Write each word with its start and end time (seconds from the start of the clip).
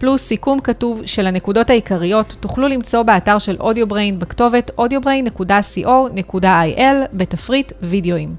פלוס 0.00 0.22
סיכום 0.22 0.60
כתוב 0.60 1.06
של 1.06 1.26
הנקודות 1.26 1.70
העיקריות, 1.70 2.36
תוכלו 2.40 2.68
למצוא 2.68 3.02
באתר 3.02 3.38
של 3.38 3.56
אודיובריין 3.60 4.18
בכתובת 4.18 4.70
audiobrain.co.il 4.80 6.84
בתפריט 7.12 7.72
וידאוים. 7.82 8.34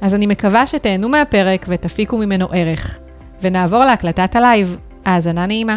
אז 0.00 0.14
אני 0.14 0.26
מקווה 0.26 0.66
שתהנו 0.66 1.08
מהפרק 1.08 1.66
ותפיקו 1.68 2.18
ממנו 2.18 2.48
ערך. 2.52 2.98
ונעבור 3.42 3.84
להקלטת 3.84 4.36
הלייב. 4.36 4.78
האזנה 5.04 5.46
נעימה. 5.46 5.76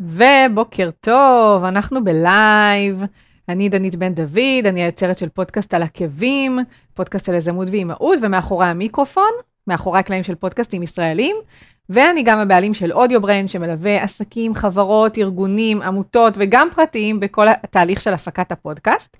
ובוקר 0.00 0.90
טוב, 1.00 1.64
אנחנו 1.64 2.04
בלייב. 2.04 3.04
אני 3.48 3.68
דנית 3.68 3.96
בן 3.96 4.14
דוד, 4.14 4.66
אני 4.66 4.82
היוצרת 4.82 5.18
של 5.18 5.28
פודקאסט 5.28 5.74
על 5.74 5.82
עקבים, 5.82 6.58
פודקאסט 6.94 7.28
על 7.28 7.34
יזמות 7.34 7.68
ואימהות, 7.70 8.18
ומאחורי 8.22 8.66
המיקרופון, 8.66 9.30
מאחורי 9.66 9.98
הקלעים 9.98 10.22
של 10.22 10.34
פודקאסטים 10.34 10.82
ישראלים, 10.82 11.36
ואני 11.90 12.22
גם 12.22 12.38
הבעלים 12.38 12.74
של 12.74 12.92
אודיו 12.92 13.20
בריין, 13.20 13.48
שמלווה 13.48 14.02
עסקים, 14.02 14.54
חברות, 14.54 15.18
ארגונים, 15.18 15.82
עמותות 15.82 16.34
וגם 16.36 16.68
פרטיים 16.74 17.20
בכל 17.20 17.48
התהליך 17.48 18.00
של 18.00 18.12
הפקת 18.12 18.52
הפודקאסט. 18.52 19.16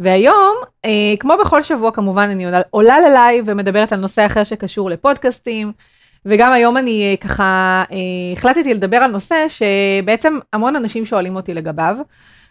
והיום, 0.00 0.56
אה, 0.84 0.90
כמו 1.20 1.34
בכל 1.40 1.62
שבוע 1.62 1.90
כמובן, 1.90 2.28
אני 2.28 2.44
עולה, 2.44 2.60
עולה 2.70 3.00
ללייב 3.00 3.44
ומדברת 3.48 3.92
על 3.92 4.00
נושא 4.00 4.26
אחר 4.26 4.44
שקשור 4.44 4.90
לפודקאסטים, 4.90 5.72
וגם 6.26 6.52
היום 6.52 6.76
אני 6.76 7.10
אה, 7.10 7.16
ככה 7.16 7.84
אה, 7.92 7.96
החלטתי 8.32 8.74
לדבר 8.74 8.96
על 8.96 9.10
נושא 9.10 9.46
שבעצם 9.48 10.38
המון 10.52 10.76
אנשים 10.76 11.06
שואלים 11.06 11.36
אותי 11.36 11.54
לגביו. 11.54 11.96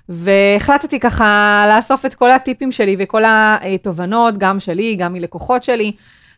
והחלטתי 0.10 1.00
ככה 1.00 1.66
לאסוף 1.70 2.06
את 2.06 2.14
כל 2.14 2.32
הטיפים 2.32 2.72
שלי 2.72 2.96
וכל 3.00 3.22
התובנות, 3.26 4.38
גם 4.38 4.60
שלי, 4.60 4.96
גם 4.96 5.14
מלקוחות 5.14 5.64
שלי, 5.64 5.92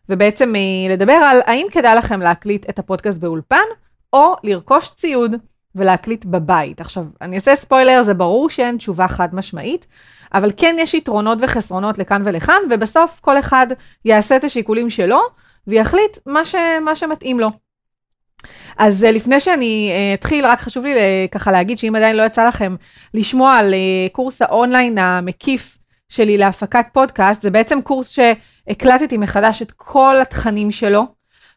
ובעצם 0.10 0.54
לדבר 0.90 1.14
על 1.14 1.42
האם 1.46 1.68
כדאי 1.72 1.96
לכם 1.96 2.20
להקליט 2.20 2.70
את 2.70 2.80
הפודקאסט 2.80 3.18
באולפן, 3.18 3.66
או 4.14 4.36
לרכוש 4.44 4.92
ציוד 4.96 5.36
ולהקליט 5.76 6.26
בבית. 6.26 6.82
עכשיו, 6.82 7.06
אני 7.22 7.36
אעשה 7.36 7.56
ספוילר, 7.56 8.04
זה 8.04 8.14
ברור 8.14 8.50
שאין 8.50 8.78
תשובה 8.78 9.08
חד 9.08 9.36
משמעית, 9.36 9.86
אבל 10.34 10.52
כן 10.58 10.76
יש 10.80 10.94
יתרונות 10.94 11.38
וחסרונות 11.42 11.98
לכאן 11.98 12.22
ולכאן, 12.26 12.62
ובסוף 12.70 13.20
כל 13.20 13.40
אחד 13.40 13.68
יעשה 14.06 14.36
את 14.36 14.44
השיקולים 14.44 14.90
שלו, 14.90 15.20
ויחליט 15.68 16.18
מה, 16.26 16.46
ש, 16.46 16.56
מה 16.82 16.96
שמתאים 16.96 17.40
לו. 17.40 17.48
אז 18.78 19.04
אה, 19.04 19.12
לפני 19.12 19.40
שאני 19.40 19.92
אה, 19.92 20.14
אתחיל, 20.14 20.46
רק 20.46 20.60
חשוב 20.60 20.84
לי 20.84 20.94
אה, 20.94 21.26
ככה 21.32 21.52
להגיד 21.52 21.80
שאם 21.80 21.96
עדיין 21.96 22.16
לא 22.16 22.24
יצא 22.24 22.48
לכם 22.48 22.76
לשמוע 23.14 23.54
על 23.54 23.74
קורס 24.12 24.42
האונליין 24.42 24.98
המקיף 24.98 25.78
שלי 26.10 26.38
להפקת 26.38 26.86
פודקאסט, 26.94 27.42
זה 27.42 27.50
בעצם 27.50 27.82
קורס 27.82 28.10
שהקלטתי 28.68 29.18
מחדש 29.18 29.62
את 29.62 29.72
כל 29.72 30.16
התכנים 30.22 30.72
שלו, 30.72 31.06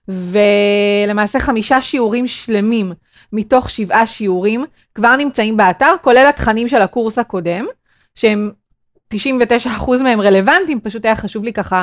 ולמעשה 0.09 1.41
חמישה 1.41 1.83
שיעורים 1.83 2.27
שלמים 2.27 2.93
מתוך 3.33 3.71
שבעה 3.71 4.07
שיעורים 4.07 4.65
כבר 4.95 5.17
נמצאים 5.17 5.57
באתר, 5.57 5.95
כולל 6.03 6.27
התכנים 6.29 6.69
של 6.69 6.83
הקורס 6.83 7.19
הקודם, 7.19 7.67
שהם 8.15 8.51
99% 9.15 9.19
מהם 10.03 10.21
רלוונטיים, 10.21 10.81
פשוט 10.81 11.05
היה 11.05 11.17
חשוב 11.17 11.45
לי 11.45 11.53
ככה 11.53 11.83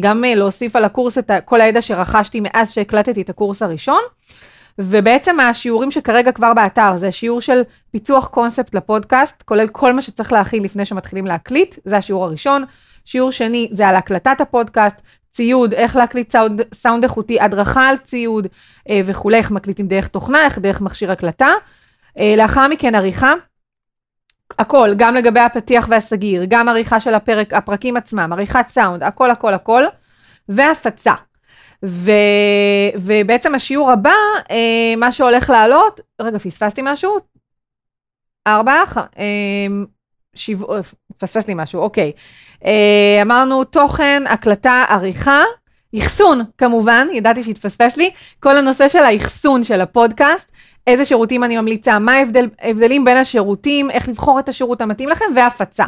גם 0.00 0.24
להוסיף 0.36 0.76
על 0.76 0.84
הקורס 0.84 1.18
את 1.18 1.30
כל 1.44 1.60
הידע 1.60 1.82
שרכשתי 1.82 2.40
מאז 2.40 2.72
שהקלטתי 2.72 3.22
את 3.22 3.30
הקורס 3.30 3.62
הראשון. 3.62 4.00
ובעצם 4.78 5.40
השיעורים 5.40 5.90
שכרגע 5.90 6.32
כבר 6.32 6.54
באתר 6.54 6.96
זה 6.96 7.12
שיעור 7.12 7.40
של 7.40 7.62
פיצוח 7.90 8.26
קונספט 8.26 8.74
לפודקאסט, 8.74 9.42
כולל 9.42 9.68
כל 9.68 9.92
מה 9.92 10.02
שצריך 10.02 10.32
להכין 10.32 10.62
לפני 10.62 10.84
שמתחילים 10.84 11.26
להקליט, 11.26 11.76
זה 11.84 11.96
השיעור 11.96 12.24
הראשון. 12.24 12.64
שיעור 13.10 13.32
שני 13.32 13.68
זה 13.72 13.88
על 13.88 13.96
הקלטת 13.96 14.40
הפודקאסט, 14.40 15.02
ציוד, 15.30 15.74
איך 15.74 15.96
להקליט 15.96 16.32
סאונד, 16.32 16.62
סאונד 16.74 17.02
איכותי, 17.04 17.40
הדרכה 17.40 17.88
על 17.88 17.96
ציוד 17.96 18.46
אה, 18.88 19.00
וכולי, 19.04 19.38
איך 19.38 19.50
מקליטים 19.50 19.88
דרך 19.88 20.08
תוכנה, 20.08 20.44
איך 20.44 20.58
דרך 20.58 20.80
מכשיר 20.80 21.12
הקלטה. 21.12 21.48
אה, 22.18 22.34
לאחר 22.36 22.68
מכן 22.68 22.94
עריכה, 22.94 23.32
הכל, 24.58 24.90
גם 24.96 25.14
לגבי 25.14 25.40
הפתיח 25.40 25.86
והסגיר, 25.88 26.44
גם 26.48 26.68
עריכה 26.68 27.00
של 27.00 27.14
הפרק, 27.14 27.52
הפרקים 27.52 27.96
עצמם, 27.96 28.32
עריכת 28.32 28.64
סאונד, 28.68 29.02
הכל 29.02 29.30
הכל 29.30 29.54
הכל, 29.54 29.84
והפצה. 30.48 31.14
ו, 31.84 32.10
ובעצם 32.94 33.54
השיעור 33.54 33.90
הבא, 33.90 34.14
אה, 34.50 34.96
מה 34.96 35.12
שהולך 35.12 35.50
לעלות, 35.50 36.00
רגע, 36.20 36.38
פספסתי 36.38 36.80
משהו? 36.84 37.18
ארבע, 38.46 38.82
אה, 39.18 39.66
שבע, 40.34 40.74
אה, 40.74 40.80
פספסתי 41.18 41.52
משהו, 41.54 41.80
אוקיי. 41.80 42.12
אה, 42.64 43.18
אמרנו 43.22 43.64
תוכן, 43.64 44.22
הקלטה, 44.28 44.84
עריכה, 44.88 45.42
אחסון 45.98 46.40
כמובן, 46.58 47.08
ידעתי 47.12 47.44
שהתפספס 47.44 47.96
לי, 47.96 48.10
כל 48.40 48.56
הנושא 48.56 48.88
של 48.88 48.98
האחסון 48.98 49.64
של 49.64 49.80
הפודקאסט, 49.80 50.52
איזה 50.86 51.04
שירותים 51.04 51.44
אני 51.44 51.56
ממליצה, 51.56 51.98
מה 51.98 52.12
ההבדלים 52.60 53.04
בין 53.04 53.16
השירותים, 53.16 53.90
איך 53.90 54.08
לבחור 54.08 54.38
את 54.38 54.48
השירות 54.48 54.80
המתאים 54.80 55.08
לכם, 55.08 55.24
והפצה. 55.34 55.84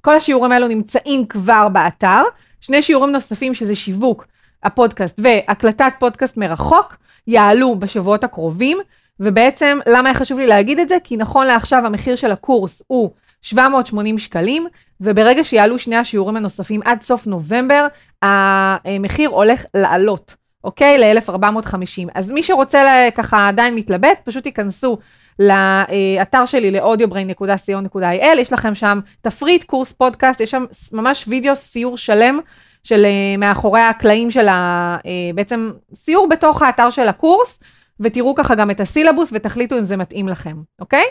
כל 0.00 0.16
השיעורים 0.16 0.52
האלו 0.52 0.68
נמצאים 0.68 1.26
כבר 1.26 1.68
באתר. 1.68 2.22
שני 2.60 2.82
שיעורים 2.82 3.12
נוספים 3.12 3.54
שזה 3.54 3.74
שיווק 3.74 4.26
הפודקאסט 4.62 5.20
והקלטת 5.22 5.92
פודקאסט 5.98 6.36
מרחוק 6.36 6.96
יעלו 7.26 7.78
בשבועות 7.78 8.24
הקרובים, 8.24 8.78
ובעצם 9.20 9.78
למה 9.86 10.08
היה 10.08 10.18
חשוב 10.18 10.38
לי 10.38 10.46
להגיד 10.46 10.78
את 10.78 10.88
זה? 10.88 10.96
כי 11.04 11.16
נכון 11.16 11.46
לעכשיו 11.46 11.86
המחיר 11.86 12.16
של 12.16 12.30
הקורס 12.30 12.82
הוא 12.86 13.10
780 13.42 14.18
שקלים, 14.18 14.66
וברגע 15.00 15.44
שיעלו 15.44 15.78
שני 15.78 15.96
השיעורים 15.96 16.36
הנוספים 16.36 16.80
עד 16.84 17.02
סוף 17.02 17.26
נובמבר, 17.26 17.86
המחיר 18.22 19.30
הולך 19.30 19.64
לעלות, 19.74 20.36
אוקיי? 20.64 20.98
ל-1450. 20.98 22.10
אז 22.14 22.30
מי 22.30 22.42
שרוצה 22.42 23.08
ככה 23.14 23.48
עדיין 23.48 23.74
מתלבט, 23.74 24.20
פשוט 24.24 24.46
ייכנסו 24.46 24.98
לאתר 25.38 26.46
שלי 26.46 26.70
ל-audiobrain.co.il, 26.70 28.38
יש 28.38 28.52
לכם 28.52 28.74
שם 28.74 29.00
תפריט 29.22 29.64
קורס 29.64 29.92
פודקאסט, 29.92 30.40
יש 30.40 30.50
שם 30.50 30.64
ממש 30.92 31.24
וידאו 31.28 31.56
סיור 31.56 31.96
שלם 31.96 32.40
של 32.84 33.04
uh, 33.04 33.38
מאחורי 33.38 33.80
הקלעים 33.80 34.30
של 34.30 34.48
ה... 34.48 34.96
Uh, 35.02 35.06
בעצם 35.34 35.70
סיור 35.94 36.28
בתוך 36.28 36.62
האתר 36.62 36.90
של 36.90 37.08
הקורס, 37.08 37.60
ותראו 38.00 38.34
ככה 38.34 38.54
גם 38.54 38.70
את 38.70 38.80
הסילבוס 38.80 39.30
ותחליטו 39.32 39.78
אם 39.78 39.82
זה 39.82 39.96
מתאים 39.96 40.28
לכם, 40.28 40.56
אוקיי? 40.80 41.04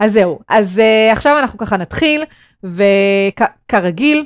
אז 0.00 0.12
זהו. 0.12 0.38
אז 0.48 0.78
uh, 0.78 1.12
עכשיו 1.12 1.38
אנחנו 1.38 1.58
ככה 1.58 1.76
נתחיל, 1.76 2.24
וכרגיל, 2.64 4.24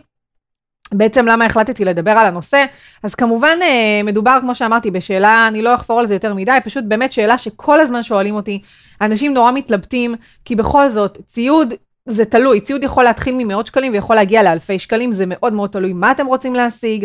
בעצם 0.92 1.26
למה 1.26 1.44
החלטתי 1.44 1.84
לדבר 1.84 2.10
על 2.10 2.26
הנושא? 2.26 2.64
אז 3.02 3.14
כמובן 3.14 3.58
uh, 3.60 4.06
מדובר, 4.06 4.38
כמו 4.40 4.54
שאמרתי, 4.54 4.90
בשאלה, 4.90 5.48
אני 5.48 5.62
לא 5.62 5.74
אחפור 5.74 6.00
על 6.00 6.06
זה 6.06 6.14
יותר 6.14 6.34
מדי, 6.34 6.58
פשוט 6.64 6.84
באמת 6.84 7.12
שאלה 7.12 7.38
שכל 7.38 7.80
הזמן 7.80 8.02
שואלים 8.02 8.34
אותי, 8.34 8.62
אנשים 9.00 9.34
נורא 9.34 9.52
מתלבטים, 9.52 10.14
כי 10.44 10.56
בכל 10.56 10.88
זאת, 10.88 11.18
ציוד 11.26 11.74
זה 12.06 12.24
תלוי, 12.24 12.60
ציוד 12.60 12.84
יכול 12.84 13.04
להתחיל 13.04 13.34
ממאות 13.38 13.66
שקלים 13.66 13.92
ויכול 13.92 14.16
להגיע 14.16 14.42
לאלפי 14.42 14.78
שקלים, 14.78 15.12
זה 15.12 15.24
מאוד 15.26 15.52
מאוד 15.52 15.70
תלוי 15.70 15.92
מה 15.92 16.10
אתם 16.10 16.26
רוצים 16.26 16.54
להשיג, 16.54 17.04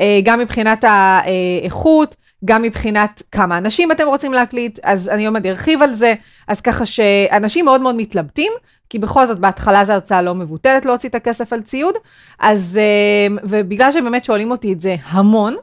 אה, 0.00 0.20
גם 0.24 0.38
מבחינת 0.38 0.84
האיכות, 0.84 2.16
גם 2.44 2.62
מבחינת 2.62 3.22
כמה 3.32 3.58
אנשים 3.58 3.92
אתם 3.92 4.06
רוצים 4.06 4.32
להקליט, 4.32 4.78
אז 4.82 5.08
אני 5.08 5.26
עוד 5.26 5.46
ארחיב 5.46 5.82
על 5.82 5.92
זה, 5.92 6.14
אז 6.48 6.60
ככה 6.60 6.86
שאנשים 6.86 7.64
מאוד 7.64 7.80
מאוד 7.80 7.94
מתלבטים, 7.94 8.52
כי 8.90 8.98
בכל 8.98 9.26
זאת 9.26 9.38
בהתחלה 9.38 9.84
זו 9.84 9.92
הוצאה 9.92 10.22
לא 10.22 10.34
מבוטלת 10.34 10.84
להוציא 10.84 11.08
את 11.08 11.14
הכסף 11.14 11.52
על 11.52 11.62
ציוד, 11.62 11.94
אז, 12.38 12.80
אה, 12.80 13.36
ובגלל 13.42 13.92
שבאמת 13.92 14.24
שואלים 14.24 14.50
אותי 14.50 14.72
את 14.72 14.80
זה 14.80 14.96
המון, 15.04 15.56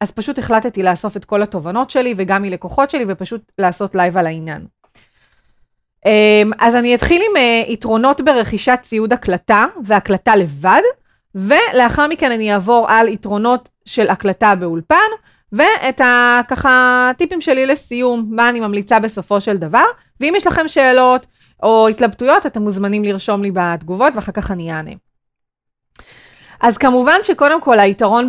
אז 0.00 0.10
פשוט 0.10 0.38
החלטתי 0.38 0.82
לאסוף 0.82 1.16
את 1.16 1.24
כל 1.24 1.42
התובנות 1.42 1.90
שלי 1.90 2.14
וגם 2.16 2.42
מלקוחות 2.42 2.90
שלי 2.90 3.04
ופשוט 3.08 3.52
לעשות 3.58 3.94
לייב 3.94 4.16
על 4.16 4.26
העניין. 4.26 4.66
אמ, 6.06 6.50
אז 6.58 6.76
אני 6.76 6.94
אתחיל 6.94 7.22
עם 7.30 7.36
אה, 7.36 7.64
יתרונות 7.68 8.20
ברכישת 8.20 8.78
ציוד 8.82 9.12
הקלטה 9.12 9.66
והקלטה 9.84 10.36
לבד, 10.36 10.82
ולאחר 11.34 12.06
מכן 12.06 12.32
אני 12.32 12.52
אעבור 12.52 12.86
על 12.88 13.08
יתרונות 13.08 13.68
של 13.84 14.08
הקלטה 14.10 14.54
באולפן, 14.54 15.10
ואת 15.56 16.00
הככה 16.04 17.10
טיפים 17.18 17.40
שלי 17.40 17.66
לסיום, 17.66 18.26
מה 18.30 18.48
אני 18.48 18.60
ממליצה 18.60 18.98
בסופו 18.98 19.40
של 19.40 19.56
דבר, 19.56 19.84
ואם 20.20 20.34
יש 20.36 20.46
לכם 20.46 20.68
שאלות 20.68 21.26
או 21.62 21.88
התלבטויות, 21.88 22.46
אתם 22.46 22.62
מוזמנים 22.62 23.04
לרשום 23.04 23.42
לי 23.42 23.50
בתגובות 23.54 24.12
ואחר 24.16 24.32
כך 24.32 24.50
אני 24.50 24.72
אענה. 24.72 24.90
אז 26.60 26.78
כמובן 26.78 27.18
שקודם 27.22 27.60
כל 27.60 27.78
היתרון 27.78 28.28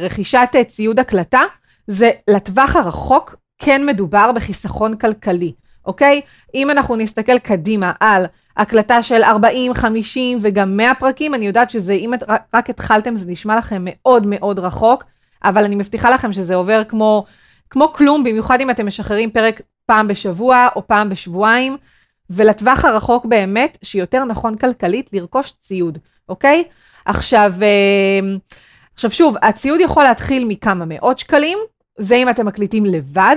ברכישת 0.00 0.48
ציוד 0.66 1.00
הקלטה, 1.00 1.42
זה 1.86 2.10
לטווח 2.28 2.76
הרחוק 2.76 3.36
כן 3.58 3.86
מדובר 3.86 4.32
בחיסכון 4.32 4.96
כלכלי. 4.96 5.52
אוקיי? 5.86 6.20
אם 6.54 6.70
אנחנו 6.70 6.96
נסתכל 6.96 7.38
קדימה 7.38 7.92
על 8.00 8.26
הקלטה 8.56 9.02
של 9.02 9.22
40, 9.22 9.74
50 9.74 10.38
וגם 10.42 10.76
100 10.76 10.94
פרקים, 10.94 11.34
אני 11.34 11.46
יודעת 11.46 11.70
שזה, 11.70 11.92
אם 11.92 12.14
את 12.14 12.22
רק 12.54 12.70
התחלתם, 12.70 13.16
זה 13.16 13.30
נשמע 13.30 13.56
לכם 13.56 13.82
מאוד 13.84 14.26
מאוד 14.26 14.58
רחוק, 14.58 15.04
אבל 15.44 15.64
אני 15.64 15.74
מבטיחה 15.74 16.10
לכם 16.10 16.32
שזה 16.32 16.54
עובר 16.54 16.82
כמו, 16.88 17.24
כמו 17.70 17.92
כלום, 17.92 18.24
במיוחד 18.24 18.60
אם 18.60 18.70
אתם 18.70 18.86
משחררים 18.86 19.30
פרק 19.30 19.60
פעם 19.86 20.08
בשבוע 20.08 20.68
או 20.76 20.86
פעם 20.86 21.08
בשבועיים, 21.08 21.76
ולטווח 22.30 22.84
הרחוק 22.84 23.24
באמת, 23.24 23.78
שיותר 23.82 24.24
נכון 24.24 24.56
כלכלית, 24.56 25.10
לרכוש 25.12 25.52
ציוד, 25.60 25.98
אוקיי? 26.28 26.64
עכשיו, 27.04 27.52
אה, 27.62 28.36
עכשיו 28.94 29.10
שוב, 29.10 29.36
הציוד 29.42 29.80
יכול 29.80 30.04
להתחיל 30.04 30.44
מכמה 30.44 30.84
מאות 30.88 31.18
שקלים, 31.18 31.58
זה 31.98 32.14
אם 32.14 32.28
אתם 32.28 32.46
מקליטים 32.46 32.84
לבד, 32.84 33.36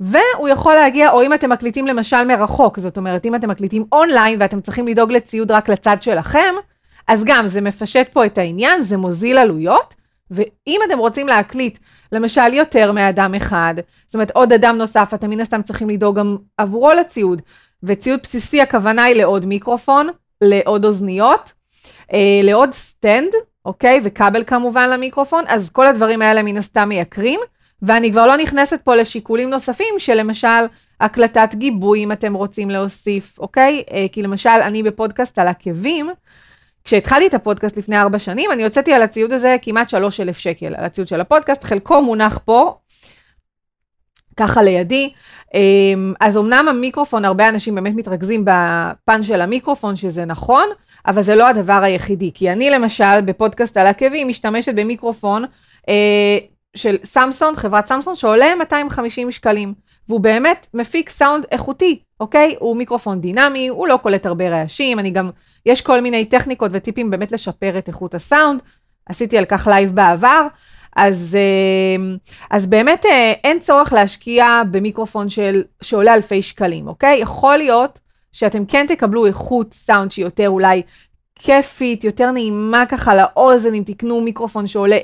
והוא 0.00 0.48
יכול 0.48 0.74
להגיע, 0.74 1.10
או 1.10 1.22
אם 1.22 1.34
אתם 1.34 1.50
מקליטים 1.50 1.86
למשל 1.86 2.24
מרחוק, 2.24 2.78
זאת 2.78 2.96
אומרת, 2.96 3.26
אם 3.26 3.34
אתם 3.34 3.50
מקליטים 3.50 3.84
אונליין 3.92 4.36
ואתם 4.40 4.60
צריכים 4.60 4.88
לדאוג 4.88 5.12
לציוד 5.12 5.50
רק 5.50 5.68
לצד 5.68 5.96
שלכם, 6.00 6.54
אז 7.08 7.24
גם 7.24 7.48
זה 7.48 7.60
מפשט 7.60 8.08
פה 8.12 8.26
את 8.26 8.38
העניין, 8.38 8.82
זה 8.82 8.96
מוזיל 8.96 9.38
עלויות, 9.38 9.94
ואם 10.30 10.80
אתם 10.86 10.98
רוצים 10.98 11.28
להקליט, 11.28 11.78
למשל, 12.12 12.54
יותר 12.54 12.92
מאדם 12.92 13.34
אחד, 13.34 13.74
זאת 14.06 14.14
אומרת, 14.14 14.30
עוד 14.30 14.52
אדם 14.52 14.78
נוסף, 14.78 15.10
אתם 15.14 15.30
מן 15.30 15.40
הסתם 15.40 15.62
צריכים 15.62 15.90
לדאוג 15.90 16.18
גם 16.18 16.36
עבורו 16.58 16.92
לציוד, 16.92 17.42
וציוד 17.82 18.20
בסיסי 18.22 18.60
הכוונה 18.60 19.04
היא 19.04 19.16
לעוד 19.16 19.46
מיקרופון, 19.46 20.08
לעוד 20.40 20.84
אוזניות, 20.84 21.52
אה, 22.12 22.40
לעוד 22.42 22.72
סטנד, 22.72 23.32
אוקיי? 23.64 24.00
וכבל 24.04 24.44
כמובן 24.44 24.90
למיקרופון, 24.90 25.44
אז 25.48 25.70
כל 25.70 25.86
הדברים 25.86 26.22
האלה 26.22 26.42
מן 26.42 26.56
הסתם 26.56 26.88
מייקרים. 26.88 27.40
ואני 27.82 28.12
כבר 28.12 28.26
לא 28.26 28.36
נכנסת 28.36 28.80
פה 28.84 28.94
לשיקולים 28.94 29.50
נוספים, 29.50 29.94
שלמשל 29.98 30.66
הקלטת 31.00 31.54
גיבוי 31.54 32.04
אם 32.04 32.12
אתם 32.12 32.34
רוצים 32.34 32.70
להוסיף, 32.70 33.38
אוקיי? 33.38 33.82
אה, 33.92 34.06
כי 34.12 34.22
למשל 34.22 34.48
אני 34.48 34.82
בפודקאסט 34.82 35.38
על 35.38 35.48
עקבים, 35.48 36.10
כשהתחלתי 36.88 37.26
את 37.26 37.34
הפודקאסט 37.34 37.76
לפני 37.76 38.00
ארבע 38.00 38.18
שנים, 38.18 38.52
אני 38.52 38.64
הוצאתי 38.64 38.92
על 38.92 39.02
הציוד 39.02 39.32
הזה 39.32 39.56
כמעט 39.62 39.88
שלוש 39.88 40.20
אלף 40.20 40.38
שקל, 40.38 40.74
על 40.74 40.84
הציוד 40.84 41.08
של 41.08 41.20
הפודקאסט, 41.20 41.64
חלקו 41.64 42.02
מונח 42.02 42.38
פה, 42.44 42.74
ככה 44.36 44.62
לידי. 44.62 45.12
אמ, 45.54 46.14
אז 46.20 46.36
אמנם 46.36 46.68
המיקרופון, 46.68 47.24
הרבה 47.24 47.48
אנשים 47.48 47.74
באמת 47.74 47.94
מתרכזים 47.94 48.44
בפן 48.44 49.22
של 49.22 49.40
המיקרופון, 49.40 49.96
שזה 49.96 50.24
נכון, 50.24 50.68
אבל 51.06 51.22
זה 51.22 51.34
לא 51.34 51.48
הדבר 51.48 51.80
היחידי. 51.82 52.30
כי 52.34 52.52
אני 52.52 52.70
למשל, 52.70 53.20
בפודקאסט 53.24 53.76
על 53.76 53.86
עקבים, 53.86 54.28
משתמשת 54.28 54.74
במיקרופון 54.74 55.44
אה, 55.88 56.38
של 56.76 56.96
סמסון, 57.04 57.56
חברת 57.56 57.88
סמסון, 57.88 58.16
שעולה 58.16 58.54
250 58.54 59.30
שקלים. 59.30 59.74
והוא 60.08 60.20
באמת 60.20 60.66
מפיק 60.74 61.10
סאונד 61.10 61.44
איכותי, 61.50 61.98
אוקיי? 62.20 62.56
הוא 62.58 62.76
מיקרופון 62.76 63.20
דינמי, 63.20 63.68
הוא 63.68 63.88
לא 63.88 63.96
קולט 64.02 64.26
הרבה 64.26 64.48
רעשים, 64.48 64.98
אני 64.98 65.10
גם, 65.10 65.30
יש 65.68 65.80
כל 65.80 66.00
מיני 66.00 66.24
טכניקות 66.24 66.70
וטיפים 66.74 67.10
באמת 67.10 67.32
לשפר 67.32 67.78
את 67.78 67.88
איכות 67.88 68.14
הסאונד, 68.14 68.60
עשיתי 69.06 69.38
על 69.38 69.44
כך 69.44 69.66
לייב 69.66 69.94
בעבר, 69.94 70.46
אז, 70.96 71.36
אה, 71.40 72.14
אז 72.50 72.66
באמת 72.66 73.06
אה, 73.06 73.32
אין 73.44 73.60
צורך 73.60 73.92
להשקיע 73.92 74.62
במיקרופון 74.70 75.28
של, 75.28 75.62
שעולה 75.82 76.14
אלפי 76.14 76.42
שקלים, 76.42 76.88
אוקיי? 76.88 77.18
יכול 77.18 77.56
להיות 77.56 78.00
שאתם 78.32 78.64
כן 78.66 78.86
תקבלו 78.88 79.26
איכות 79.26 79.74
סאונד 79.74 80.10
שהיא 80.10 80.24
יותר 80.24 80.48
אולי 80.48 80.82
כיפית, 81.34 82.04
יותר 82.04 82.30
נעימה 82.30 82.84
ככה 82.88 83.14
לאוזן, 83.14 83.74
אם 83.74 83.82
תקנו 83.86 84.20
מיקרופון 84.20 84.66
שעולה 84.66 84.96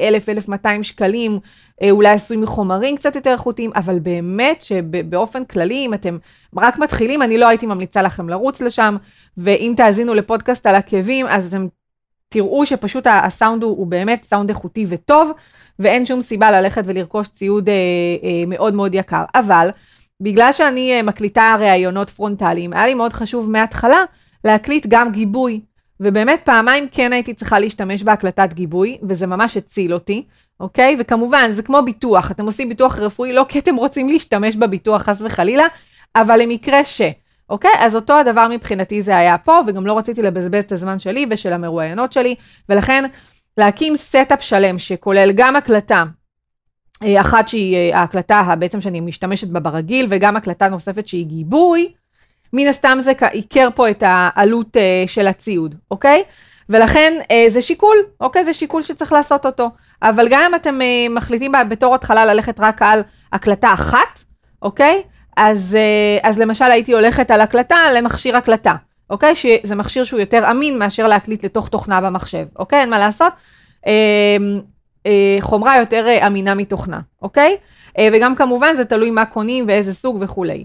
1,000-1,200 0.49 0.83
שקלים, 0.83 1.39
אולי 1.91 2.09
עשוי 2.09 2.37
מחומרים 2.37 2.97
קצת 2.97 3.17
יותר 3.17 3.33
איכותיים, 3.33 3.71
אבל 3.75 3.99
באמת 3.99 4.61
שבאופן 4.63 5.45
כללי, 5.45 5.87
אם 5.87 5.95
אתם 5.95 6.19
רק 6.57 6.79
מתחילים, 6.79 7.23
אני 7.23 7.39
לא 7.39 7.49
הייתי 7.49 7.67
ממליצה 7.67 8.03
לכם 8.03 8.29
לרוץ 8.29 8.61
לשם, 8.61 8.97
ואם 9.37 9.75
תאזינו 9.77 10.15
לפודקאסט 10.15 10.67
על 10.67 10.75
עקבים, 10.75 11.27
אז 11.27 11.47
אתם 11.47 11.67
תראו 12.29 12.67
שפשוט 12.67 13.07
הסאונד 13.11 13.63
הוא, 13.63 13.79
הוא 13.79 13.87
באמת 13.87 14.25
סאונד 14.25 14.49
איכותי 14.49 14.87
וטוב, 14.89 15.31
ואין 15.79 16.07
שום 16.07 16.21
סיבה 16.21 16.51
ללכת 16.51 16.83
ולרכוש 16.87 17.29
ציוד 17.29 17.69
אה, 17.69 17.75
אה, 18.23 18.45
מאוד 18.47 18.75
מאוד 18.75 18.95
יקר. 18.95 19.25
אבל, 19.35 19.71
בגלל 20.21 20.53
שאני 20.53 20.97
אה, 20.97 21.03
מקליטה 21.03 21.57
ראיונות 21.61 22.11
פרונטליים, 22.11 22.73
היה 22.73 22.87
לי 22.87 22.95
מאוד 22.95 23.13
חשוב 23.13 23.51
מההתחלה 23.51 24.05
להקליט 24.45 24.87
גם 24.89 25.13
גיבוי. 25.13 25.61
ובאמת 26.01 26.41
פעמיים 26.45 26.89
כן 26.93 27.13
הייתי 27.13 27.35
צריכה 27.35 27.59
להשתמש 27.59 28.03
בהקלטת 28.03 28.49
גיבוי, 28.53 28.99
וזה 29.09 29.27
ממש 29.27 29.57
הציל 29.57 29.95
אותי, 29.95 30.25
אוקיי? 30.61 30.97
וכמובן, 30.99 31.53
זה 31.53 31.63
כמו 31.63 31.83
ביטוח, 31.83 32.31
אתם 32.31 32.47
עושים 32.47 32.69
ביטוח 32.69 32.99
רפואי 32.99 33.33
לא 33.33 33.47
כי 33.49 33.59
אתם 33.59 33.77
רוצים 33.77 34.09
להשתמש 34.09 34.57
בביטוח 34.57 35.03
חס 35.03 35.21
וחלילה, 35.21 35.65
אבל 36.17 36.41
למקרה 36.41 36.85
ש... 36.85 37.01
אוקיי? 37.51 37.71
אז 37.79 37.97
אותו 37.97 38.19
הדבר 38.19 38.49
מבחינתי 38.51 39.03
זה 39.03 39.17
היה 39.17 39.39
פה, 39.39 39.61
וגם 39.67 39.87
לא 39.87 39.99
רציתי 39.99 40.23
לבזבז 40.23 40.65
את 40.65 40.73
הזמן 40.73 40.99
שלי 40.99 41.27
ושל 41.31 41.53
המרואיינות 41.53 42.13
שלי, 42.13 42.35
ולכן 42.69 43.05
להקים 43.59 43.97
setup 43.97 44.43
שלם 44.43 44.79
שכולל 44.79 45.33
גם 45.33 45.57
הקלטה, 45.57 46.05
אה, 47.03 47.21
אחת 47.21 47.49
שהיא 47.49 47.77
אה, 47.77 47.99
ההקלטה 47.99 48.55
בעצם 48.59 48.81
שאני 48.81 49.01
משתמשת 49.01 49.49
בה 49.49 49.61
ברגיל, 49.61 50.07
וגם 50.11 50.37
הקלטה 50.37 50.69
נוספת 50.69 51.07
שהיא 51.07 51.27
גיבוי, 51.27 51.93
מן 52.57 52.67
הסתם 52.67 52.99
זה 53.01 53.13
ייקר 53.31 53.69
פה 53.75 53.91
את 53.91 54.03
העלות 54.07 54.77
אה, 54.77 55.11
של 55.11 55.27
הציוד, 55.27 55.75
אוקיי? 55.91 56.23
ולכן 56.69 57.13
אה, 57.23 57.51
זה 57.51 57.63
שיקול, 57.63 57.97
אוקיי? 58.21 58.45
זה 58.45 58.53
שיקול 58.53 58.83
שצריך 58.83 59.13
לעשות 59.13 59.47
אותו. 59.47 59.71
אבל 60.03 60.29
גם 60.31 60.43
אם 60.47 60.55
אתם 60.55 60.79
אה, 60.81 61.13
מחליטים 61.13 61.53
בתור 61.69 61.95
התחלה 61.95 62.25
ללכת 62.25 62.61
רק 62.61 62.83
על 62.83 63.03
הקלטה 63.33 63.73
אחת, 63.75 64.25
אוקיי? 64.63 65.03
אז, 65.37 65.77
uh, 66.23 66.27
אז 66.27 66.39
למשל 66.39 66.65
הייתי 66.65 66.93
הולכת 66.93 67.31
על 67.31 67.41
הקלטה 67.41 67.77
למכשיר 67.95 68.37
הקלטה, 68.37 68.75
אוקיי? 69.11 69.35
שזה 69.35 69.75
מכשיר 69.75 70.05
שהוא 70.05 70.21
יותר 70.21 70.51
אמין 70.51 70.79
מאשר 70.79 71.07
להקליט 71.07 71.45
לתוך 71.45 71.69
תוכנה 71.69 72.01
במחשב, 72.01 72.47
אוקיי? 72.59 72.81
אין 72.81 72.91
מה 72.91 72.99
לעשות. 72.99 73.33
Uh, 73.85 73.89
uh, 75.05 75.09
חומרה 75.41 75.79
יותר 75.79 76.07
uh, 76.07 76.27
אמינה 76.27 76.55
מתוכנה, 76.55 77.01
אוקיי? 77.23 77.57
Uh, 77.89 78.01
וגם 78.13 78.35
כמובן 78.35 78.75
זה 78.77 78.85
תלוי 78.85 79.11
מה 79.11 79.25
קונים 79.25 79.65
ואיזה 79.69 79.95
סוג 79.95 80.17
וכולי. 80.21 80.65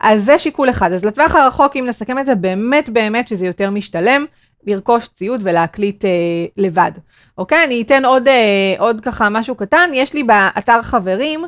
אז 0.00 0.24
זה 0.24 0.38
שיקול 0.38 0.70
אחד. 0.70 0.92
אז 0.92 1.04
לטווח 1.04 1.34
הרחוק, 1.34 1.76
אם 1.76 1.84
נסכם 1.86 2.18
את 2.18 2.26
זה, 2.26 2.34
באמת 2.34 2.88
באמת 2.88 3.28
שזה 3.28 3.46
יותר 3.46 3.70
משתלם 3.70 4.24
לרכוש 4.66 5.08
ציוד 5.08 5.40
ולהקליט 5.44 6.04
אה, 6.04 6.10
לבד. 6.56 6.92
אוקיי? 7.38 7.64
אני 7.64 7.82
אתן 7.82 8.04
עוד, 8.04 8.28
אה, 8.28 8.74
עוד 8.78 9.00
ככה 9.00 9.28
משהו 9.28 9.54
קטן. 9.54 9.90
יש 9.94 10.14
לי 10.14 10.22
באתר 10.22 10.82
חברים, 10.82 11.44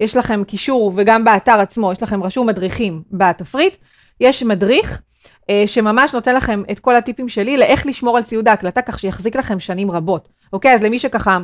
יש 0.00 0.16
לכם 0.16 0.44
קישור, 0.44 0.92
וגם 0.96 1.24
באתר 1.24 1.60
עצמו, 1.60 1.92
יש 1.92 2.02
לכם 2.02 2.22
רשום 2.22 2.46
מדריכים 2.46 3.02
בתפריט. 3.12 3.76
יש 4.20 4.42
מדריך 4.42 5.00
אה, 5.50 5.62
שממש 5.66 6.14
נותן 6.14 6.36
לכם 6.36 6.62
את 6.70 6.78
כל 6.78 6.96
הטיפים 6.96 7.28
שלי 7.28 7.56
לאיך 7.56 7.86
לשמור 7.86 8.16
על 8.16 8.22
ציוד 8.22 8.48
ההקלטה 8.48 8.82
כך 8.82 8.98
שיחזיק 8.98 9.36
לכם 9.36 9.60
שנים 9.60 9.90
רבות. 9.90 10.28
אוקיי? 10.52 10.74
אז 10.74 10.82
למי 10.82 10.98
שככה 10.98 11.38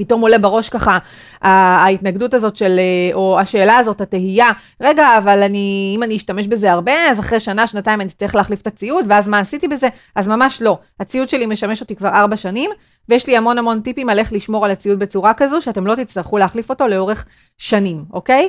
פתאום 0.00 0.20
עולה 0.20 0.38
בראש 0.38 0.68
ככה 0.68 0.98
ההתנגדות 1.42 2.34
הזאת 2.34 2.56
של, 2.56 2.78
אה, 2.78 3.14
או 3.14 3.40
השאלה 3.40 3.76
הזאת, 3.76 4.00
התהייה, 4.00 4.50
רגע, 4.80 5.18
אבל 5.18 5.42
אני, 5.42 5.92
אם 5.96 6.02
אני 6.02 6.16
אשתמש 6.16 6.46
בזה 6.46 6.72
הרבה, 6.72 7.10
אז 7.10 7.20
אחרי 7.20 7.40
שנה, 7.40 7.66
שנתיים 7.66 8.00
אני 8.00 8.08
אצטרך 8.08 8.34
להחליף 8.34 8.60
את 8.60 8.66
הציוד, 8.66 9.04
ואז 9.08 9.28
מה 9.28 9.38
עשיתי 9.38 9.68
בזה? 9.68 9.88
אז 10.14 10.28
ממש 10.28 10.62
לא. 10.62 10.78
הציוד 11.00 11.28
שלי 11.28 11.46
משמש 11.46 11.80
אותי 11.80 11.96
כבר 11.96 12.08
ארבע 12.08 12.36
שנים, 12.36 12.70
ויש 13.08 13.26
לי 13.26 13.36
המון 13.36 13.58
המון 13.58 13.80
טיפים 13.80 14.08
על 14.08 14.18
איך 14.18 14.32
לשמור 14.32 14.64
על 14.64 14.70
הציוד 14.70 14.98
בצורה 14.98 15.34
כזו, 15.34 15.60
שאתם 15.60 15.86
לא 15.86 15.94
תצטרכו 15.94 16.38
להחליף 16.38 16.70
אותו 16.70 16.88
לאורך 16.88 17.24
שנים, 17.58 18.04
אוקיי? 18.12 18.48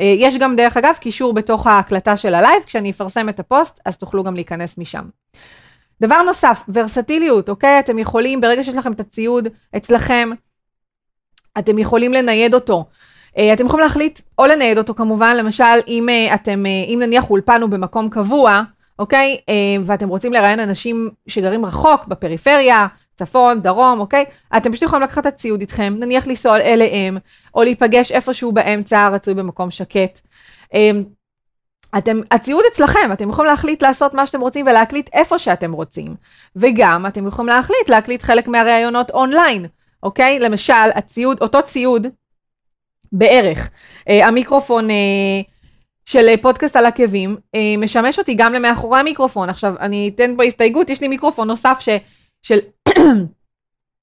אה, 0.00 0.14
יש 0.18 0.36
גם, 0.36 0.56
דרך 0.56 0.76
אגב, 0.76 0.94
קישור 1.00 1.34
בתוך 1.34 1.66
ההקלטה 1.66 2.16
של 2.16 2.34
הלייב, 2.34 2.62
כשאני 2.66 2.90
אפרסם 2.90 3.28
את 3.28 3.40
הפוסט, 3.40 3.80
אז 3.86 3.96
תוכלו 3.96 4.24
גם 4.24 4.34
להיכנס 4.34 4.78
משם. 4.78 5.04
דבר 6.02 6.22
נוסף, 6.22 6.62
ורסטיליות, 6.74 7.48
אוקיי? 7.48 7.78
אתם 7.78 7.98
יכולים, 7.98 8.40
ברגע 8.40 8.64
שיש 8.64 8.76
לכם 8.76 8.92
את 8.92 9.00
הציוד 9.00 9.48
אצלכם, 9.76 10.30
אתם 11.58 11.78
יכולים 11.78 12.12
לנייד 12.12 12.54
אותו. 12.54 12.84
אה, 13.36 13.40
אתם 13.52 13.66
יכולים 13.66 13.84
להחליט 13.84 14.20
או 14.38 14.46
לנייד 14.46 14.78
אותו 14.78 14.94
כמובן, 14.94 15.36
למשל 15.36 15.64
אם 15.88 16.08
אה, 16.08 16.34
אתם, 16.34 16.64
אה, 16.64 16.88
אם 16.88 16.98
נניח 17.02 17.30
אולפן 17.30 17.62
הוא 17.62 17.70
במקום 17.70 18.10
קבוע, 18.10 18.62
אוקיי? 18.98 19.38
ואתם 19.84 20.08
רוצים 20.08 20.32
לראיין 20.32 20.60
אנשים 20.60 21.10
שגרים 21.26 21.66
רחוק, 21.66 22.06
בפריפריה, 22.06 22.86
צפון, 23.16 23.60
דרום, 23.60 24.00
אוקיי? 24.00 24.24
אתם 24.56 24.72
פשוט 24.72 24.82
יכולים 24.82 25.02
לקחת 25.02 25.18
את 25.18 25.26
הציוד 25.26 25.60
איתכם, 25.60 25.94
נניח 25.98 26.26
לנסוע 26.26 26.60
אליהם, 26.60 27.18
או 27.54 27.62
להיפגש 27.62 28.12
איפשהו 28.12 28.52
באמצע, 28.52 29.08
רצוי 29.08 29.34
במקום 29.34 29.70
שקט. 29.70 30.20
אתם, 31.98 32.20
הציוד 32.30 32.64
אצלכם, 32.72 33.10
אתם 33.12 33.30
יכולים 33.30 33.50
להחליט 33.50 33.82
לעשות 33.82 34.14
מה 34.14 34.26
שאתם 34.26 34.40
רוצים 34.40 34.66
ולהקליט 34.66 35.10
איפה 35.12 35.38
שאתם 35.38 35.72
רוצים. 35.72 36.14
וגם 36.56 37.06
אתם 37.06 37.26
יכולים 37.26 37.48
להחליט 37.48 37.88
להקליט 37.88 38.22
חלק 38.22 38.48
מהראיונות 38.48 39.10
אונליין. 39.10 39.66
אוקיי? 40.02 40.38
למשל, 40.38 40.90
הציוד, 40.94 41.38
אותו 41.40 41.62
ציוד, 41.62 42.06
בערך, 43.12 43.70
אה, 44.08 44.26
המיקרופון 44.28 44.90
אה, 44.90 44.94
של 46.06 46.36
פודקאסט 46.42 46.76
על 46.76 46.86
עקבים, 46.86 47.36
אה, 47.54 47.74
משמש 47.78 48.18
אותי 48.18 48.34
גם 48.34 48.52
למאחורי 48.52 49.00
המיקרופון. 49.00 49.48
עכשיו, 49.48 49.74
אני 49.80 50.10
אתן 50.14 50.34
פה 50.36 50.44
הסתייגות, 50.44 50.90
יש 50.90 51.00
לי 51.00 51.08
מיקרופון 51.08 51.48
נוסף 51.48 51.76
ש, 51.80 51.88
של... 52.42 52.58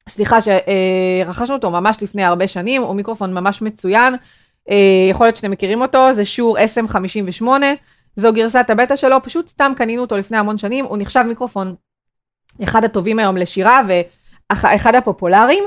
סליחה, 0.10 0.38
שרכשנו 0.41 1.56
אותו 1.56 1.72
ממש 1.72 1.98
לפני 2.01 2.24
הרבה 2.24 2.48
שנים, 2.48 2.82
הוא 2.82 2.96
מיקרופון 2.96 3.34
ממש 3.34 3.62
מצוין, 3.62 4.15
אה, 4.70 5.08
יכול 5.10 5.25
להיות 5.25 5.36
שאתם 5.36 5.51
מכירים 5.51 5.82
אותו, 5.82 6.13
זה 6.13 6.25
שור 6.25 6.58
SM58, 6.58 7.48
זו 8.15 8.34
גרסת 8.34 8.65
הבטא 8.70 8.96
שלו, 8.96 9.24
פשוט 9.24 9.48
סתם 9.48 9.72
קנינו 9.77 10.01
אותו 10.01 10.18
לפני 10.18 10.38
המון 10.38 10.58
שנים, 10.58 10.86
הוא 10.86 10.98
נחשב 10.98 11.24
מיקרופון 11.27 11.75
אחד 12.63 12.84
הטובים 12.84 13.20
היום 13.20 13.38
לשירה 13.38 13.82
ואחד 14.51 14.96
הפופולריים. 14.96 15.63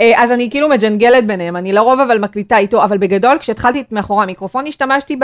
אה, 0.00 0.22
אז 0.22 0.32
אני 0.32 0.50
כאילו 0.50 0.68
מג'נגלת 0.68 1.26
ביניהם, 1.26 1.56
אני 1.56 1.72
לרוב 1.72 2.00
אבל 2.00 2.18
מקליטה 2.18 2.58
איתו, 2.58 2.84
אבל 2.84 2.98
בגדול 2.98 3.38
כשהתחלתי 3.38 3.84
מאחורי 3.90 4.22
המיקרופון 4.22 4.66
השתמשתי 4.66 5.16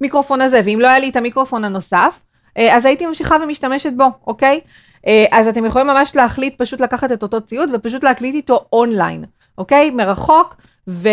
במיקרופון 0.00 0.40
הזה, 0.40 0.60
ואם 0.64 0.78
לא 0.82 0.86
היה 0.86 0.98
לי 0.98 1.08
את 1.08 1.16
המיקרופון 1.16 1.64
הנוסף, 1.64 2.20
אה, 2.58 2.76
אז 2.76 2.86
הייתי 2.86 3.06
ממשיכה 3.06 3.36
ומשתמשת 3.42 3.92
בו, 3.96 4.04
אוקיי? 4.26 4.60
אה, 5.06 5.24
אז 5.30 5.48
אתם 5.48 5.64
יכולים 5.64 5.86
ממש 5.86 6.16
להחליט 6.16 6.58
פשוט 6.58 6.80
לקחת 6.80 7.12
את 7.12 7.22
אותו 7.22 7.40
ציוד 7.40 7.70
ופשוט 7.72 8.04
להקליט 8.04 8.34
איתו 8.34 8.64
אונליין, 8.72 9.24
אוקיי? 9.58 9.90
מרחוק, 9.90 10.56
ו... 10.88 11.08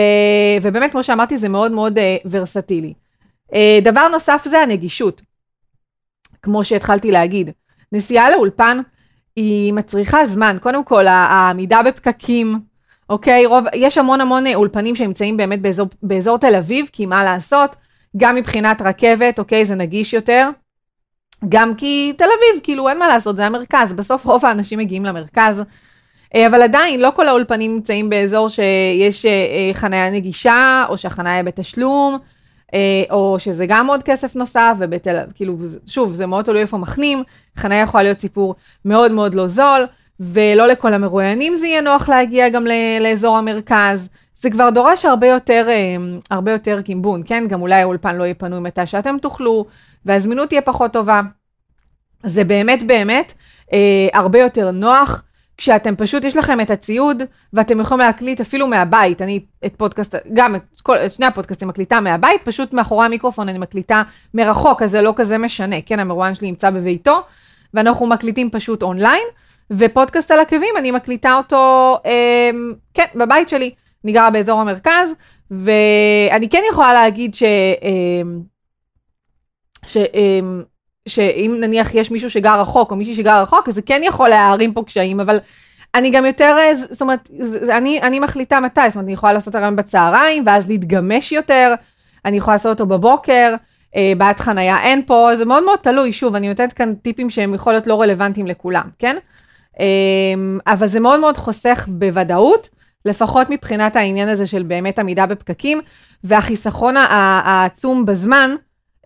ובאמת 0.61 0.91
כמו 0.91 1.03
שאמרתי 1.03 1.37
זה 1.37 1.49
מאוד 1.49 1.71
מאוד 1.71 1.97
ורסטילי. 2.31 2.93
דבר 3.81 4.07
נוסף 4.07 4.41
זה 4.45 4.59
הנגישות, 4.59 5.21
כמו 6.41 6.63
שהתחלתי 6.63 7.11
להגיד. 7.11 7.49
נסיעה 7.91 8.29
לאולפן 8.29 8.79
היא 9.35 9.73
מצריכה 9.73 10.25
זמן, 10.25 10.57
קודם 10.61 10.83
כל 10.83 11.07
העמידה 11.07 11.83
בפקקים, 11.83 12.59
אוקיי? 13.09 13.45
רוב, 13.45 13.65
יש 13.73 13.97
המון 13.97 14.21
המון 14.21 14.47
אולפנים 14.55 14.95
שנמצאים 14.95 15.37
באמת 15.37 15.61
באזור, 15.61 15.87
באזור 16.03 16.37
תל 16.37 16.55
אביב, 16.55 16.89
כי 16.91 17.05
מה 17.05 17.23
לעשות? 17.23 17.75
גם 18.17 18.35
מבחינת 18.35 18.81
רכבת, 18.81 19.39
אוקיי? 19.39 19.65
זה 19.65 19.75
נגיש 19.75 20.13
יותר. 20.13 20.49
גם 21.49 21.75
כי 21.75 22.13
תל 22.17 22.23
אביב, 22.23 22.63
כאילו 22.63 22.89
אין 22.89 22.99
מה 22.99 23.07
לעשות, 23.07 23.35
זה 23.35 23.45
המרכז, 23.45 23.93
בסוף 23.93 24.25
רוב 24.25 24.45
האנשים 24.45 24.79
מגיעים 24.79 25.05
למרכז. 25.05 25.63
אה, 26.35 26.47
אבל 26.47 26.61
עדיין 26.61 26.99
לא 26.99 27.11
כל 27.15 27.27
האולפנים 27.27 27.75
נמצאים 27.75 28.09
באזור 28.09 28.49
שיש 28.49 29.25
אה, 29.25 29.31
אה, 29.31 29.73
חניה 29.73 30.09
נגישה, 30.09 30.85
או 30.89 30.97
שהחניה 30.97 31.43
בתשלום, 31.43 32.17
או 33.11 33.35
שזה 33.39 33.65
גם 33.65 33.87
עוד 33.87 34.03
כסף 34.03 34.35
נוסף, 34.35 34.75
ובתל, 34.79 35.25
כאילו, 35.35 35.57
שוב, 35.85 36.13
זה 36.13 36.25
מאוד 36.25 36.45
תלוי 36.45 36.61
איפה 36.61 36.77
מחנים, 36.77 37.23
חניה 37.57 37.81
יכולה 37.81 38.03
להיות 38.03 38.19
סיפור 38.19 38.55
מאוד 38.85 39.11
מאוד 39.11 39.33
לא 39.33 39.47
זול. 39.47 39.85
ולא 40.19 40.67
לכל 40.67 40.93
המרואיינים 40.93 41.55
זה 41.55 41.67
יהיה 41.67 41.81
נוח 41.81 42.09
להגיע 42.09 42.49
גם 42.49 42.65
לאזור 43.01 43.37
המרכז. 43.37 44.09
זה 44.41 44.49
כבר 44.49 44.69
דורש 44.69 45.05
הרבה 45.05 45.27
יותר, 45.27 45.65
אה, 45.69 45.95
הרבה 46.31 46.51
יותר 46.51 46.81
קימבון, 46.81 47.21
כן? 47.25 47.43
גם 47.47 47.61
אולי 47.61 47.81
האולפן 47.81 48.15
לא 48.15 48.23
יהיה 48.23 48.33
פנוי 48.33 48.59
מתי 48.59 48.85
שאתם 48.85 49.17
תוכלו, 49.21 49.65
והזמינות 50.05 50.49
תהיה 50.49 50.61
פחות 50.61 50.93
טובה. 50.93 51.21
זה 52.23 52.43
באמת 52.43 52.87
באמת 52.87 53.33
אה, 53.73 54.07
הרבה 54.13 54.39
יותר 54.39 54.71
נוח, 54.71 55.23
כשאתם 55.57 55.95
פשוט, 55.95 56.23
יש 56.23 56.37
לכם 56.37 56.61
את 56.61 56.71
הציוד, 56.71 57.23
ואתם 57.53 57.79
יכולים 57.79 58.05
להקליט 58.05 58.41
אפילו 58.41 58.67
מהבית. 58.67 59.21
אני 59.21 59.39
את 59.65 59.75
פודקאסט, 59.75 60.15
גם 60.33 60.55
את, 60.55 60.81
כל, 60.83 60.97
את 60.97 61.11
שני 61.11 61.25
הפודקאסטים 61.25 61.67
מקליטה 61.67 62.01
מהבית, 62.01 62.41
פשוט 62.43 62.73
מאחורי 62.73 63.05
המיקרופון 63.05 63.49
אני 63.49 63.57
מקליטה 63.57 64.03
מרחוק, 64.33 64.81
אז 64.81 64.91
זה 64.91 65.01
לא 65.01 65.13
כזה 65.15 65.37
משנה. 65.37 65.75
כן, 65.85 65.99
המרואיין 65.99 66.35
שלי 66.35 66.47
נמצא 66.47 66.69
בביתו, 66.69 67.21
ואנחנו 67.73 68.07
מקליטים 68.07 68.49
פשוט 68.49 68.83
אונליין. 68.83 69.23
ופודקאסט 69.71 70.31
על 70.31 70.39
עקבים, 70.39 70.73
אני 70.77 70.91
מקליטה 70.91 71.37
אותו, 71.37 71.97
אה, 72.05 72.49
כן, 72.93 73.05
בבית 73.15 73.49
שלי. 73.49 73.71
אני 74.03 74.11
גרה 74.11 74.29
באזור 74.29 74.61
המרכז, 74.61 75.09
ואני 75.51 76.49
כן 76.49 76.61
יכולה 76.71 76.93
להגיד 76.93 77.35
ש... 77.35 77.43
אה, 77.43 78.21
ש 79.85 79.97
אה, 79.97 80.39
שאם 81.07 81.57
נניח 81.59 81.95
יש 81.95 82.11
מישהו 82.11 82.29
שגר 82.29 82.61
רחוק 82.61 82.91
או 82.91 82.95
מישהי 82.95 83.15
שגר 83.15 83.41
רחוק, 83.41 83.69
אז 83.69 83.75
זה 83.75 83.81
כן 83.81 84.01
יכול 84.03 84.29
להערים 84.29 84.73
פה 84.73 84.83
קשיים, 84.83 85.19
אבל 85.19 85.39
אני 85.95 86.09
גם 86.09 86.25
יותר, 86.25 86.55
אה, 86.59 86.75
זאת 86.75 87.01
אומרת, 87.01 87.29
אני, 87.69 88.01
אני 88.01 88.19
מחליטה 88.19 88.59
מתי, 88.59 88.81
זאת 88.87 88.95
אומרת, 88.95 89.05
אני 89.05 89.13
יכולה 89.13 89.33
לעשות 89.33 89.55
הרעיון 89.55 89.75
בצהריים, 89.75 90.43
ואז 90.45 90.67
להתגמש 90.67 91.31
יותר, 91.31 91.73
אני 92.25 92.37
יכולה 92.37 92.55
לעשות 92.55 92.79
אותו 92.79 92.85
בבוקר, 92.85 93.55
אה, 93.95 94.13
בעד 94.17 94.39
חנייה 94.39 94.81
אין 94.83 95.01
פה, 95.05 95.29
זה 95.35 95.45
מאוד 95.45 95.63
מאוד 95.63 95.79
תלוי, 95.79 96.13
שוב, 96.13 96.35
אני 96.35 96.49
נותנת 96.49 96.73
כאן 96.73 96.95
טיפים 96.95 97.29
שהם 97.29 97.53
יכול 97.53 97.73
להיות 97.73 97.87
לא 97.87 98.01
רלוונטיים 98.01 98.47
לכולם, 98.47 98.89
כן? 98.99 99.17
אמ, 99.79 100.59
אבל 100.67 100.87
זה 100.87 100.99
מאוד 100.99 101.19
מאוד 101.19 101.37
חוסך 101.37 101.85
בוודאות, 101.87 102.69
לפחות 103.05 103.49
מבחינת 103.49 103.95
העניין 103.95 104.29
הזה 104.29 104.47
של 104.47 104.63
באמת 104.63 104.99
עמידה 104.99 105.25
בפקקים, 105.25 105.81
והחיסכון 106.23 106.95
העצום 106.97 108.05
בזמן, 108.05 108.55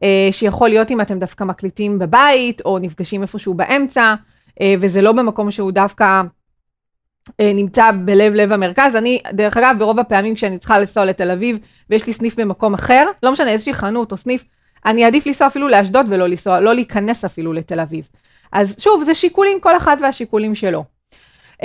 אה, 0.04 0.30
שיכול 0.32 0.70
להיות 0.70 0.92
אם 0.92 1.02
אתם 1.02 1.20
דווקא 1.20 1.44
מקליטים 1.44 2.00
בבית, 2.00 2.62
או 2.66 2.80
נפגשים 2.80 3.22
איפשהו 3.22 3.54
באמצע, 3.54 4.16
אה, 4.62 4.74
וזה 4.80 5.02
לא 5.02 5.12
במקום 5.12 5.52
שהוא 5.52 5.72
דווקא 5.72 6.22
אה, 7.40 7.54
נמצא 7.54 7.92
בלב 8.06 8.34
לב 8.34 8.52
המרכז. 8.52 8.96
אני, 8.96 9.22
דרך 9.34 9.58
אגב, 9.58 9.76
ברוב 9.80 10.00
הפעמים 10.00 10.36
כשאני 10.36 10.58
צריכה 10.58 10.80
לנסוע 10.80 11.06
לתל 11.06 11.32
אביב, 11.32 11.60
ויש 11.90 12.08
לי 12.08 12.14
סניף 12.14 12.40
במקום 12.40 12.74
אחר, 12.74 13.08
לא 13.24 13.32
משנה, 13.32 13.52
איזושהי 13.52 13.74
חנות 13.74 14.12
או 14.12 14.18
סניף, 14.18 14.46
אני 14.86 15.06
אעדיף 15.06 15.28
לנסוע 15.28 15.48
אפילו 15.48 15.68
לאשדוד 15.68 16.06
ולא 16.10 16.28
לנסוע, 16.28 16.60
לא 16.60 16.74
להיכנס 16.74 17.26
אפילו 17.26 17.54
לתל 17.54 17.80
אביב. 17.80 18.10
אז 18.52 18.76
שוב, 18.78 19.04
זה 19.04 19.14
שיקולים, 19.14 19.60
כל 19.60 19.78
אחד 19.78 19.98
והשיקולים 20.02 20.56
שלו. 20.56 20.84
Uh, 21.54 21.64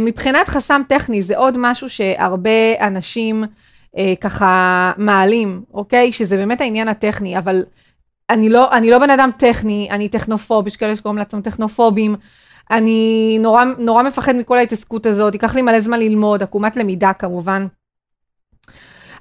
מבחינת 0.00 0.48
חסם 0.48 0.82
טכני, 0.88 1.22
זה 1.22 1.36
עוד 1.36 1.54
משהו 1.58 1.88
שהרבה 1.88 2.80
אנשים 2.80 3.44
uh, 3.44 3.98
ככה 4.20 4.92
מעלים, 4.96 5.62
אוקיי? 5.74 6.12
שזה 6.12 6.36
באמת 6.36 6.60
העניין 6.60 6.88
הטכני, 6.88 7.38
אבל 7.38 7.64
אני 8.30 8.48
לא, 8.48 8.72
אני 8.72 8.90
לא 8.90 8.98
בן 8.98 9.10
אדם 9.10 9.30
טכני, 9.38 9.88
אני 9.90 10.08
טכנופוב, 10.08 10.66
יש 10.66 10.76
כאלה 10.76 10.96
שקוראים 10.96 11.18
לעצמם 11.18 11.40
טכנופובים. 11.40 12.16
אני 12.70 13.38
נורא, 13.40 13.64
נורא 13.78 14.02
מפחד 14.02 14.36
מכל 14.36 14.58
ההתעסקות 14.58 15.06
הזאת, 15.06 15.34
ייקח 15.34 15.54
לי 15.54 15.62
מלא 15.62 15.80
זמן 15.80 15.98
ללמוד, 15.98 16.42
עקומת 16.42 16.76
למידה 16.76 17.12
כמובן. 17.12 17.66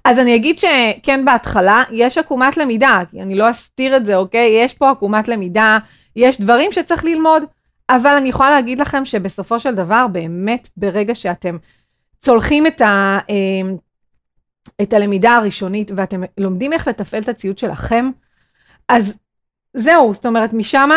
אז 0.05 0.19
אני 0.19 0.35
אגיד 0.35 0.59
שכן 0.59 1.25
בהתחלה 1.25 1.83
יש 1.91 2.17
עקומת 2.17 2.57
למידה, 2.57 3.03
אני 3.21 3.35
לא 3.35 3.49
אסתיר 3.49 3.97
את 3.97 4.05
זה, 4.05 4.15
אוקיי? 4.15 4.63
יש 4.63 4.73
פה 4.73 4.89
עקומת 4.89 5.27
למידה, 5.27 5.77
יש 6.15 6.41
דברים 6.41 6.71
שצריך 6.71 7.05
ללמוד, 7.05 7.43
אבל 7.89 8.15
אני 8.15 8.29
יכולה 8.29 8.51
להגיד 8.51 8.81
לכם 8.81 9.05
שבסופו 9.05 9.59
של 9.59 9.75
דבר, 9.75 10.05
באמת 10.11 10.69
ברגע 10.77 11.15
שאתם 11.15 11.57
צולחים 12.17 12.67
את, 12.67 12.81
ה, 12.81 13.19
אמ, 13.29 13.77
את 14.81 14.93
הלמידה 14.93 15.35
הראשונית 15.35 15.91
ואתם 15.95 16.21
לומדים 16.37 16.73
איך 16.73 16.87
לתפעל 16.87 17.21
את 17.21 17.29
הציוד 17.29 17.57
שלכם, 17.57 18.09
אז 18.89 19.17
זהו, 19.73 20.13
זאת 20.13 20.25
אומרת, 20.25 20.53
משם 20.53 20.89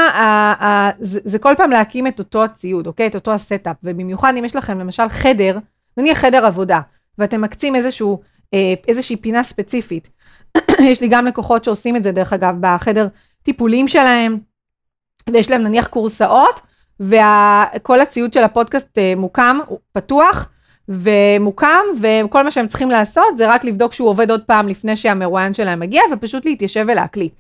זה, 1.01 1.21
זה 1.25 1.39
כל 1.39 1.55
פעם 1.57 1.71
להקים 1.71 2.07
את 2.07 2.19
אותו 2.19 2.45
הציוד, 2.45 2.87
אוקיי? 2.87 3.07
את 3.07 3.15
אותו 3.15 3.35
ה 3.35 3.41
setup, 3.41 3.77
ובמיוחד 3.83 4.33
אם 4.39 4.45
יש 4.45 4.57
לכם 4.57 4.79
למשל 4.79 5.09
חדר, 5.09 5.59
נניח 5.97 6.19
חדר 6.19 6.47
עבודה, 6.47 6.81
ואתם 7.19 7.41
מקצים 7.41 7.77
איזשהו, 7.77 8.21
אה, 8.55 8.75
איזושהי 8.89 9.17
פינה 9.17 9.43
ספציפית. 9.43 10.09
יש 10.91 11.01
לי 11.01 11.09
גם 11.09 11.27
לקוחות 11.27 11.65
שעושים 11.65 11.97
את 11.97 12.03
זה, 12.03 12.13
דרך 12.13 12.33
אגב, 12.33 12.55
בחדר 12.61 13.09
טיפולים 13.43 13.89
שלהם, 13.89 14.39
ויש 15.33 15.51
להם 15.51 15.63
נניח 15.63 15.87
כורסאות, 15.87 16.61
וכל 17.01 18.01
הציוד 18.01 18.33
של 18.33 18.45
הפודקאסט 18.45 18.99
אה, 18.99 19.15
מוקם, 19.17 19.59
פתוח, 19.93 20.49
ומוקם, 20.89 21.83
וכל 22.01 22.43
מה 22.43 22.51
שהם 22.51 22.69
צריכים 22.69 22.91
לעשות 22.91 23.39
זה 23.39 23.49
רק 23.49 23.65
לבדוק 23.65 23.93
שהוא 23.93 24.09
עובד 24.09 24.31
עוד 24.31 24.45
פעם 24.45 24.69
לפני 24.69 24.97
שהמרואיין 24.97 25.55
שלהם 25.55 25.81
מגיע, 25.81 26.03
ופשוט 26.13 26.45
להתיישב 26.45 26.85
ולהקליט. 26.89 27.33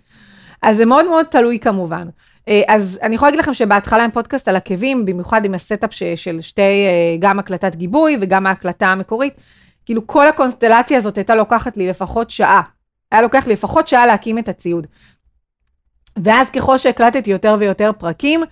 אז 0.63 0.77
זה 0.77 0.85
מאוד 0.85 1.09
מאוד 1.09 1.27
תלוי 1.27 1.59
כמובן. 1.59 2.09
אה, 2.49 2.63
אז 2.69 2.99
אני 3.03 3.15
יכולה 3.15 3.31
להגיד 3.31 3.41
לכם 3.41 3.55
שבהתחלה 3.55 4.05
עם 4.05 4.11
פודקאסט 4.11 4.49
על 4.49 4.57
עקבים, 4.57 5.05
במיוחד 5.05 5.45
עם 5.45 5.55
ה 5.55 5.61
setup 5.61 5.91
של 6.17 6.41
שתי, 6.41 6.63
אה, 6.63 7.17
גם 7.19 7.39
הקלטת 7.39 7.75
גיבוי 7.77 8.17
וגם 8.21 8.47
ההקלטה 8.47 8.87
המקורית, 8.87 9.35
כאילו 9.85 10.07
כל 10.07 10.29
הקונסטלציה 10.29 10.99
הזאת 10.99 11.17
הייתה 11.17 11.35
לוקחת 11.35 11.77
לי 11.77 11.89
לפחות 11.89 12.31
שעה. 12.31 12.63
היה 13.13 13.23
לוקח 13.23 13.47
לי 13.47 13.53
לפחות 13.53 13.89
שעה 13.89 14.07
להקים 14.07 14.39
את 14.39 14.49
הציוד. 14.49 14.87
ואז 16.25 16.51
ככל 16.51 16.79
שהקלטתי 16.79 17.31
יותר 17.31 17.57
ויותר 17.59 17.91
פרקים, 17.99 18.43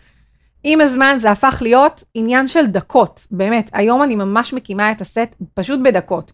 עם 0.64 0.80
הזמן 0.80 1.16
זה 1.20 1.30
הפך 1.30 1.58
להיות 1.62 2.04
עניין 2.14 2.48
של 2.48 2.66
דקות, 2.66 3.26
באמת. 3.30 3.70
היום 3.72 4.02
אני 4.02 4.16
ממש 4.16 4.52
מקימה 4.52 4.92
את 4.92 5.00
הסט 5.00 5.34
פשוט 5.54 5.80
בדקות. 5.84 6.32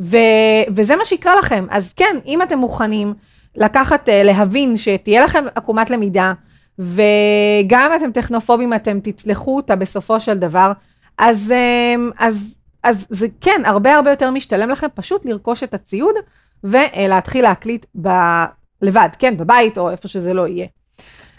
ו- 0.00 0.64
וזה 0.76 0.96
מה 0.96 1.04
שיקרה 1.04 1.36
לכם. 1.36 1.66
אז 1.70 1.92
כן, 1.92 2.16
אם 2.26 2.42
אתם 2.42 2.58
מוכנים 2.58 3.14
לקחת, 3.56 4.08
uh, 4.08 4.12
להבין 4.12 4.76
שתהיה 4.76 5.24
לכם 5.24 5.44
עקומת 5.54 5.90
למידה, 5.90 6.32
וגם 6.78 7.90
אם 7.92 7.96
אתם 7.96 8.12
טכנופובים, 8.12 8.74
אתם 8.74 9.00
תצלחו 9.00 9.56
אותה 9.56 9.76
בסופו 9.76 10.20
של 10.20 10.38
דבר, 10.38 10.72
אז, 11.18 11.54
uh, 11.56 12.14
אז, 12.18 12.54
אז 12.82 13.06
זה 13.10 13.26
כן, 13.40 13.62
הרבה 13.64 13.94
הרבה 13.94 14.10
יותר 14.10 14.30
משתלם 14.30 14.70
לכם 14.70 14.86
פשוט 14.94 15.24
לרכוש 15.24 15.62
את 15.62 15.74
הציוד 15.74 16.14
ולהתחיל 16.64 17.42
להקליט 17.42 17.86
לבד, 18.82 19.08
כן, 19.18 19.36
בבית 19.36 19.78
או 19.78 19.90
איפה 19.90 20.08
שזה 20.08 20.34
לא 20.34 20.46
יהיה. 20.46 20.66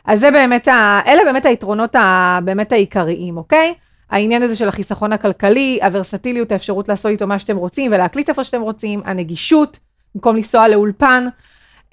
אז 0.05 0.19
זה 0.19 0.31
באמת, 0.31 0.67
ה... 0.67 0.99
אלה 1.07 1.23
באמת 1.25 1.45
היתרונות 1.45 1.95
ה... 1.95 2.39
באמת 2.43 2.71
העיקריים, 2.71 3.37
אוקיי? 3.37 3.73
העניין 4.09 4.43
הזה 4.43 4.55
של 4.55 4.67
החיסכון 4.67 5.13
הכלכלי, 5.13 5.79
הוורסטיליות, 5.83 6.51
האפשרות 6.51 6.89
לעשות 6.89 7.11
איתו 7.11 7.27
מה 7.27 7.39
שאתם 7.39 7.57
רוצים 7.57 7.91
ולהקליט 7.91 8.29
איפה 8.29 8.43
שאתם 8.43 8.61
רוצים, 8.61 9.01
הנגישות, 9.05 9.79
במקום 10.15 10.35
לנסוע 10.35 10.67
לאולפן, 10.67 11.23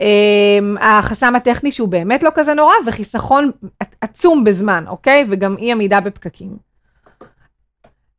אמ, 0.00 0.76
החסם 0.80 1.36
הטכני 1.36 1.72
שהוא 1.72 1.88
באמת 1.88 2.22
לא 2.22 2.30
כזה 2.34 2.54
נורא, 2.54 2.74
וחיסכון 2.86 3.50
עצום 4.00 4.44
בזמן, 4.44 4.84
אוקיי? 4.88 5.24
וגם 5.28 5.56
אי 5.58 5.72
עמידה 5.72 6.00
בפקקים. 6.00 6.56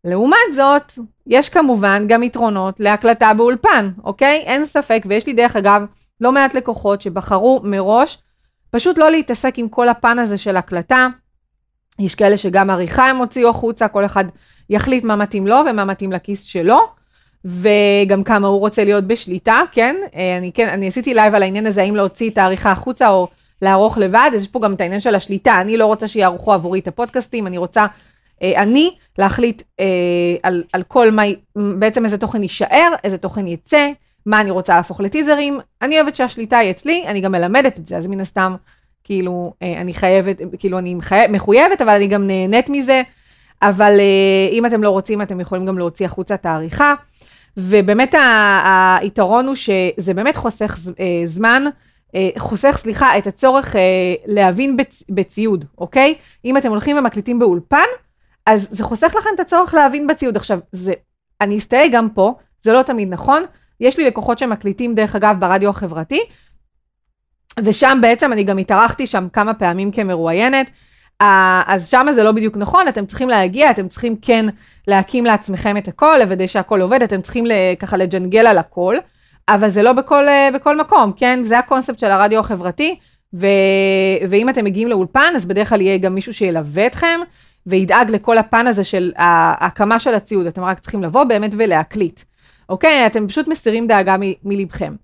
לעומת 0.04 0.54
זאת, 0.56 0.94
יש 1.28 1.50
כמובן 1.50 2.06
גם 2.08 2.24
יתרונות 2.24 2.80
להקלטה 2.80 3.34
באולפן, 3.34 3.90
אוקיי? 4.04 4.38
אין 4.46 4.66
ספק, 4.66 5.04
ויש 5.06 5.28
לי 5.28 5.34
דרך 5.34 5.56
אגב 5.56 5.86
לא 6.22 6.32
מעט 6.32 6.54
לקוחות 6.54 7.02
שבחרו 7.02 7.62
מראש 7.64 8.18
פשוט 8.72 8.98
לא 8.98 9.12
להתעסק 9.12 9.54
עם 9.58 9.70
כל 9.70 9.90
הפן 9.90 10.20
הזה 10.20 10.38
של 10.38 10.58
הקלטה. 10.58 11.08
יש 12.00 12.16
כאלה 12.16 12.38
שגם 12.38 12.70
עריכה 12.70 13.10
הם 13.10 13.18
הוציאו 13.18 13.50
החוצה, 13.50 13.88
כל 13.88 14.06
אחד 14.06 14.26
יחליט 14.70 15.04
מה 15.04 15.16
מתאים 15.16 15.48
לו 15.48 15.56
ומה 15.70 15.86
מתאים 15.86 16.12
לכיס 16.12 16.44
שלו, 16.44 16.80
וגם 17.46 18.24
כמה 18.24 18.48
הוא 18.48 18.60
רוצה 18.60 18.84
להיות 18.84 19.04
בשליטה, 19.04 19.62
כן? 19.72 19.96
אה, 20.16 20.38
אני, 20.38 20.52
כן, 20.52 20.70
אני 20.70 20.88
עשיתי 20.88 21.14
לייב 21.14 21.36
על 21.36 21.44
העניין 21.44 21.66
הזה, 21.66 21.82
האם 21.82 21.96
להוציא 21.96 22.30
את 22.30 22.38
העריכה 22.38 22.72
החוצה 22.72 23.10
או 23.10 23.28
לערוך 23.62 23.98
לבד, 23.98 24.32
אז 24.36 24.44
יש 24.44 24.48
פה 24.48 24.60
גם 24.60 24.74
את 24.74 24.82
העניין 24.82 25.00
של 25.00 25.16
השליטה, 25.16 25.62
אני 25.62 25.78
לא 25.78 25.86
רוצה 25.86 26.08
שיערכו 26.08 26.54
עבורי 26.54 26.80
את 26.80 26.88
הפודקאסטים, 26.88 27.48
אני 27.48 27.58
רוצה, 27.58 27.86
אה, 28.44 28.62
אני, 28.64 28.96
להחליט 29.18 29.64
אה, 29.80 29.86
על, 30.44 30.64
על 30.74 30.84
כל 30.84 31.12
מה, 31.12 31.24
בעצם 31.56 32.06
איזה 32.06 32.18
תוכן 32.18 32.44
יישאר, 32.44 32.94
איזה 33.04 33.18
תוכן 33.18 33.48
יצא, 33.48 33.88
מה 34.30 34.42
אני 34.42 34.52
רוצה 34.52 34.76
להפוך 34.76 35.02
לטיזרים, 35.02 35.60
אני 35.82 36.02
אוהבת 36.02 36.16
שהשליטה 36.16 36.58
היא 36.58 36.72
אצלי, 36.72 37.04
אני 37.08 37.22
גם 37.22 37.32
מלמדת 37.32 37.80
את 37.80 37.88
זה, 37.88 37.98
אז 37.98 38.08
מן 38.08 38.20
הסתם, 38.20 38.56
כאילו, 39.04 39.54
אה, 39.62 39.82
אני 39.82 39.94
חייבת, 39.94 40.38
כאילו, 40.60 40.80
אני 40.80 40.96
מחייב, 40.96 41.32
מחויבת, 41.32 41.82
אבל 41.82 41.94
אני 41.94 42.08
גם 42.08 42.28
נהנית 42.28 42.70
מזה, 42.70 43.02
אבל 43.62 44.00
אה, 44.00 44.52
אם 44.52 44.66
אתם 44.66 44.84
לא 44.84 44.90
רוצים, 44.90 45.22
אתם 45.22 45.40
יכולים 45.40 45.66
גם 45.66 45.78
להוציא 45.78 46.06
החוצה 46.06 46.36
את 46.36 46.46
העריכה, 46.46 46.94
ובאמת 47.58 48.16
היתרון 49.02 49.48
הוא 49.48 49.56
שזה 49.56 50.14
באמת 50.14 50.36
חוסך 50.36 50.78
אה, 51.00 51.22
זמן, 51.26 51.64
חוסך, 52.38 52.78
סליחה, 52.80 53.18
את 53.18 53.28
הצורך 53.28 53.76
להבין 54.26 54.78
בצ, 54.78 55.04
בציוד, 55.10 55.66
אוקיי? 55.78 56.16
אם 56.46 56.58
אתם 56.58 56.70
הולכים 56.70 56.98
ומקליטים 56.98 57.40
באולפן, 57.40 57.88
אז 58.46 58.68
זה 58.72 58.84
חוסך 58.84 59.16
לכם 59.18 59.30
את 59.36 59.40
הצורך 59.40 59.74
להבין 59.74 60.08
בציוד. 60.08 60.38
עכשיו, 60.38 60.60
זה, 60.72 60.94
אני 61.42 61.58
אסתייג 61.58 61.96
גם 61.96 62.10
פה, 62.10 62.34
זה 62.64 62.74
לא 62.74 62.82
תמיד 62.82 63.10
נכון. 63.10 63.44
יש 63.80 63.98
לי 63.98 64.06
לקוחות 64.06 64.40
שמקליטים, 64.40 64.96
דרך 64.96 65.16
אגב, 65.16 65.36
ברדיו 65.40 65.70
החברתי, 65.70 66.20
ושם 67.64 68.00
בעצם 68.02 68.34
אני 68.34 68.44
גם 68.44 68.58
התארחתי 68.58 69.08
שם 69.08 69.28
כמה 69.34 69.54
פעמים 69.54 69.92
כמרואיינת, 69.92 70.70
אז 71.20 71.88
שם 71.88 72.08
זה 72.16 72.24
לא 72.24 72.32
בדיוק 72.32 72.58
נכון, 72.58 72.88
אתם 72.88 73.06
צריכים 73.06 73.30
להגיע, 73.30 73.72
אתם 73.72 73.88
צריכים 73.88 74.16
כן 74.22 74.46
להקים 74.88 75.26
לעצמכם 75.26 75.78
את 75.78 75.88
הכל, 75.88 76.18
לוודא 76.20 76.48
שהכל 76.48 76.82
עובד, 76.82 77.04
אתם 77.04 77.22
צריכים 77.22 77.46
ככה 77.80 77.98
לג'נגל 77.98 78.48
על 78.48 78.58
הכל. 78.58 78.98
אבל 79.50 79.70
זה 79.70 79.84
לא 79.84 79.94
בכל, 79.94 80.28
אה, 80.28 80.50
בכל 80.54 80.78
מקום, 80.78 81.12
כן? 81.18 81.40
זה 81.44 81.60
הקונספט 81.60 82.00
של 82.00 82.08
הרדיו 82.12 82.40
החברתי, 82.40 83.00
ו, 83.34 83.48
ואם 84.30 84.50
אתם 84.50 84.66
מגיעים 84.66 84.88
לאולפן, 84.88 85.34
אז 85.36 85.46
בדרך 85.46 85.70
כלל 85.70 85.82
יהיה 85.82 85.98
גם 85.98 86.16
מישהו 86.16 86.34
שילווה 86.34 86.86
אתכם, 86.88 87.20
וידאג 87.66 88.12
לכל 88.12 88.38
הפן 88.38 88.68
הזה 88.68 88.84
של 88.84 89.12
ההקמה 89.16 90.00
של 90.00 90.14
הציוד, 90.16 90.46
אתם 90.46 90.64
רק 90.64 90.80
צריכים 90.80 91.04
לבוא 91.04 91.24
באמת 91.24 91.52
ולהקליט, 91.58 92.22
אוקיי? 92.70 93.06
אתם 93.06 93.28
פשוט 93.28 93.48
מסירים 93.48 93.88
דאגה 93.88 94.18
מ, 94.18 94.22
מלבכם. 94.44 94.96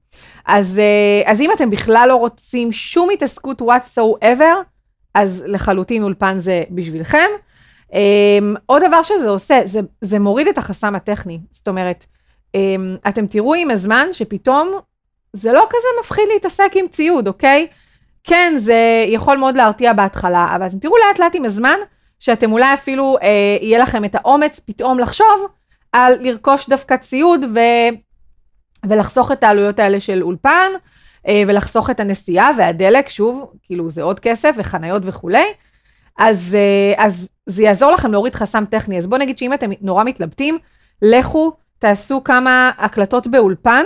אז, 0.46 0.80
אה, 0.80 1.32
אז 1.32 1.42
אם 1.42 1.52
אתם 1.52 1.70
בכלל 1.70 2.06
לא 2.10 2.16
רוצים 2.16 2.72
שום 2.72 3.10
התעסקות 3.10 3.62
whatsoever, 3.62 4.54
אז 5.14 5.44
לחלוטין 5.48 6.04
אולפן 6.04 6.40
זה 6.40 6.64
בשבילכם. 6.72 7.28
Um, 7.92 7.96
עוד 8.66 8.84
דבר 8.88 9.04
שזה 9.04 9.30
עושה, 9.30 9.60
זה, 9.66 9.80
זה 10.02 10.20
מוריד 10.20 10.48
את 10.48 10.58
החסם 10.58 10.96
הטכני. 10.96 11.40
זאת 11.52 11.68
אומרת, 11.68 12.06
אמ, 12.56 12.98
אתם 13.08 13.28
תראו 13.28 13.54
עם 13.54 13.72
הזמן 13.72 14.08
שפתאום 14.12 14.80
זה 15.34 15.52
לא 15.52 15.68
כזה 15.70 15.88
מפחיד 16.00 16.24
להתעסק 16.34 16.72
עם 16.76 16.88
ציוד, 16.88 17.28
אוקיי? 17.28 17.68
כן, 18.24 18.54
זה 18.58 19.06
יכול 19.08 19.38
מאוד 19.38 19.56
להרתיע 19.58 19.94
בהתחלה, 19.94 20.54
אבל 20.56 20.68
אתם 20.68 20.80
תראו 20.80 20.96
לאט 20.98 21.20
לאט 21.20 21.36
עם 21.36 21.46
הזמן 21.46 21.80
שאתם 22.20 22.52
אולי 22.52 22.74
אפילו, 22.74 23.18
אה, 23.22 23.58
יהיה 23.62 23.80
לכם 23.80 24.06
את 24.06 24.16
האומץ 24.16 24.60
פתאום 24.60 25.00
לחשוב 25.00 25.48
על 25.92 26.14
לרכוש 26.22 26.70
דווקא 26.70 26.98
ציוד 26.98 27.44
ו... 27.56 27.60
ולחסוך 28.90 29.32
את 29.32 29.44
העלויות 29.44 29.80
האלה 29.80 30.00
של 30.00 30.24
אולפן, 30.24 30.72
אה, 31.28 31.44
ולחסוך 31.48 31.90
את 31.90 32.00
הנסיעה 32.00 32.50
והדלק, 32.58 33.10
שוב, 33.10 33.52
כאילו 33.64 33.90
זה 33.90 34.02
עוד 34.02 34.20
כסף 34.20 34.56
וחניות 34.58 35.02
וכולי. 35.06 35.46
אז, 36.18 36.56
אה, 36.56 37.06
אז 37.06 37.30
זה 37.46 37.64
יעזור 37.64 37.92
לכם 37.92 38.12
להוריד 38.12 38.36
חסם 38.36 38.64
טכני. 38.70 38.98
אז 38.98 39.08
בואו 39.08 39.22
נגיד 39.22 39.38
שאם 39.38 39.54
אתם 39.54 39.70
נורא 39.82 40.04
מתלבטים, 40.04 40.58
לכו 41.02 41.54
תעשו 41.80 42.24
כמה 42.24 42.72
הקלטות 42.78 43.28
באולפן, 43.28 43.84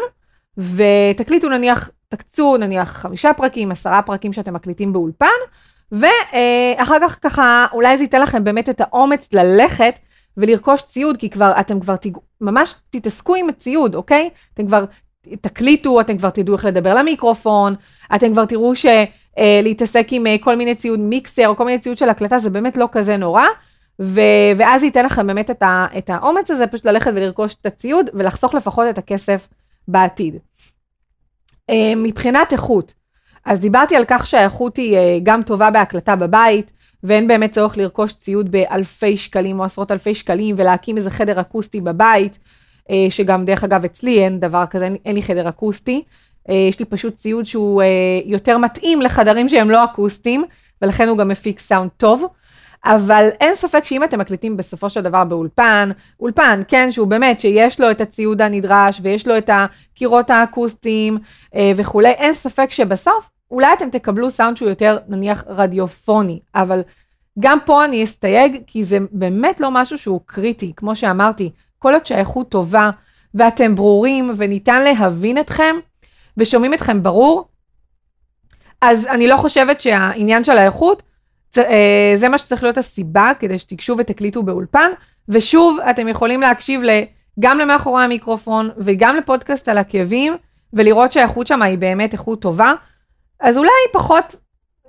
ותקליטו 0.57 1.49
נניח, 1.49 1.89
תקצו 2.09 2.57
נניח 2.57 2.89
חמישה 2.89 3.33
פרקים, 3.33 3.71
עשרה 3.71 4.01
פרקים 4.01 4.33
שאתם 4.33 4.53
מקליטים 4.53 4.93
באולפן, 4.93 5.27
ואחר 5.91 6.97
כך 7.01 7.19
ככה, 7.21 7.67
אולי 7.73 7.97
זה 7.97 8.03
ייתן 8.03 8.21
לכם 8.21 8.43
באמת 8.43 8.69
את 8.69 8.81
האומץ 8.81 9.29
ללכת 9.33 9.99
ולרכוש 10.39 10.81
ציוד, 10.81 11.17
כי 11.17 11.29
כבר, 11.29 11.51
אתם 11.59 11.79
כבר 11.79 11.95
תיג... 11.95 12.17
ממש 12.41 12.75
תתעסקו 12.89 13.35
עם 13.35 13.49
הציוד, 13.49 13.95
אוקיי? 13.95 14.29
אתם 14.53 14.67
כבר 14.67 14.85
תקליטו, 15.41 16.01
אתם 16.01 16.17
כבר 16.17 16.29
תדעו 16.29 16.55
איך 16.55 16.65
לדבר 16.65 16.93
למיקרופון, 16.93 17.75
אתם 18.15 18.31
כבר 18.31 18.45
תראו 18.45 18.73
שלהתעסק 18.75 20.07
עם 20.11 20.27
אה, 20.27 20.35
כל 20.39 20.55
מיני 20.55 20.75
ציוד 20.75 20.99
מיקסר 20.99 21.47
או 21.47 21.55
כל 21.55 21.65
מיני 21.65 21.79
ציוד 21.79 21.97
של 21.97 22.09
הקלטה 22.09 22.39
זה 22.39 22.49
באמת 22.49 22.77
לא 22.77 22.89
כזה 22.91 23.17
נורא. 23.17 23.45
ו, 24.01 24.21
ואז 24.57 24.83
ייתן 24.83 25.05
לכם 25.05 25.27
באמת 25.27 25.51
את, 25.51 25.63
ה, 25.63 25.85
את 25.97 26.09
האומץ 26.09 26.51
הזה, 26.51 26.67
פשוט 26.67 26.85
ללכת 26.85 27.11
ולרכוש 27.15 27.55
את 27.61 27.65
הציוד 27.65 28.09
ולחסוך 28.13 28.53
לפחות 28.53 28.85
את 28.89 28.97
הכסף 28.97 29.47
בעתיד. 29.87 30.35
אה, 31.69 31.93
מבחינת 31.95 32.53
איכות, 32.53 32.93
אז 33.45 33.59
דיברתי 33.59 33.95
על 33.95 34.03
כך 34.07 34.27
שהאיכות 34.27 34.77
היא 34.77 34.97
אה, 34.97 35.17
גם 35.23 35.43
טובה 35.43 35.71
בהקלטה 35.71 36.15
בבית, 36.15 36.71
ואין 37.03 37.27
באמת 37.27 37.51
צורך 37.51 37.77
לרכוש 37.77 38.13
ציוד 38.13 38.51
באלפי 38.51 39.17
שקלים 39.17 39.59
או 39.59 39.65
עשרות 39.65 39.91
אלפי 39.91 40.15
שקלים 40.15 40.55
ולהקים 40.57 40.97
איזה 40.97 41.09
חדר 41.09 41.41
אקוסטי 41.41 41.81
בבית, 41.81 42.39
אה, 42.89 43.07
שגם 43.09 43.45
דרך 43.45 43.63
אגב 43.63 43.85
אצלי 43.85 44.23
אין 44.23 44.39
דבר 44.39 44.65
כזה, 44.69 44.89
אין, 45.05 45.15
לי 45.15 45.21
חדר 45.21 45.49
אקוסטי, 45.49 46.03
יש 46.49 46.79
לי 46.79 46.85
פשוט 46.85 47.15
ציוד 47.15 47.45
שהוא 47.45 47.83
יותר 48.25 48.57
מתאים 48.57 49.01
לחדרים 49.01 49.49
שהם 49.49 49.69
לא 49.69 49.83
אקוסטיים, 49.83 50.45
ולכן 50.81 51.07
הוא 51.07 51.17
גם 51.17 51.27
מפיק 51.27 51.59
סאונד 51.59 51.89
טוב. 51.97 52.25
אבל 52.85 53.29
אין 53.39 53.55
ספק 53.55 53.85
שאם 53.85 54.03
אתם 54.03 54.19
מקליטים 54.19 54.57
בסופו 54.57 54.89
של 54.89 55.01
דבר 55.01 55.23
באולפן, 55.23 55.89
אולפן, 56.19 56.61
כן, 56.67 56.91
שהוא 56.91 57.07
באמת, 57.07 57.39
שיש 57.39 57.79
לו 57.79 57.91
את 57.91 58.01
הציוד 58.01 58.41
הנדרש 58.41 58.99
ויש 59.03 59.27
לו 59.27 59.37
את 59.37 59.49
הקירות 59.53 60.29
האקוסטיים 60.29 61.17
אה, 61.55 61.71
וכולי, 61.75 62.09
אין 62.09 62.33
ספק 62.33 62.71
שבסוף 62.71 63.29
אולי 63.51 63.73
אתם 63.73 63.89
תקבלו 63.89 64.31
סאונד 64.31 64.57
שהוא 64.57 64.69
יותר 64.69 64.97
נניח 65.07 65.43
רדיופוני, 65.47 66.39
אבל 66.55 66.81
גם 67.39 67.57
פה 67.65 67.85
אני 67.85 68.03
אסתייג, 68.03 68.61
כי 68.67 68.83
זה 68.83 68.97
באמת 69.11 69.59
לא 69.59 69.71
משהו 69.71 69.97
שהוא 69.97 70.21
קריטי, 70.25 70.73
כמו 70.75 70.95
שאמרתי, 70.95 71.51
כל 71.79 71.93
עוד 71.93 72.05
שהאיכות 72.05 72.49
טובה 72.49 72.89
ואתם 73.33 73.75
ברורים 73.75 74.33
וניתן 74.37 74.83
להבין 74.83 75.37
אתכם 75.37 75.75
ושומעים 76.37 76.73
אתכם 76.73 77.03
ברור, 77.03 77.47
אז 78.81 79.07
אני 79.07 79.27
לא 79.27 79.37
חושבת 79.37 79.81
שהעניין 79.81 80.43
של 80.43 80.57
האיכות 80.57 81.03
אה, 81.57 82.13
זה 82.15 82.29
מה 82.29 82.37
שצריך 82.37 82.63
להיות 82.63 82.77
הסיבה 82.77 83.31
כדי 83.39 83.59
שתיגשו 83.59 83.95
ותקליטו 83.97 84.43
באולפן, 84.43 84.91
ושוב, 85.29 85.79
אתם 85.89 86.07
יכולים 86.07 86.41
להקשיב 86.41 86.81
גם 87.39 87.57
למאחורי 87.57 88.03
המיקרופון 88.03 88.69
וגם 88.77 89.15
לפודקאסט 89.15 89.69
על 89.69 89.77
עקבים, 89.77 90.35
ולראות 90.73 91.11
שהאיכות 91.11 91.47
שם 91.47 91.61
היא 91.61 91.77
באמת 91.77 92.13
איכות 92.13 92.41
טובה. 92.41 92.73
אז 93.39 93.57
אולי 93.57 93.69
פחות, 93.93 94.35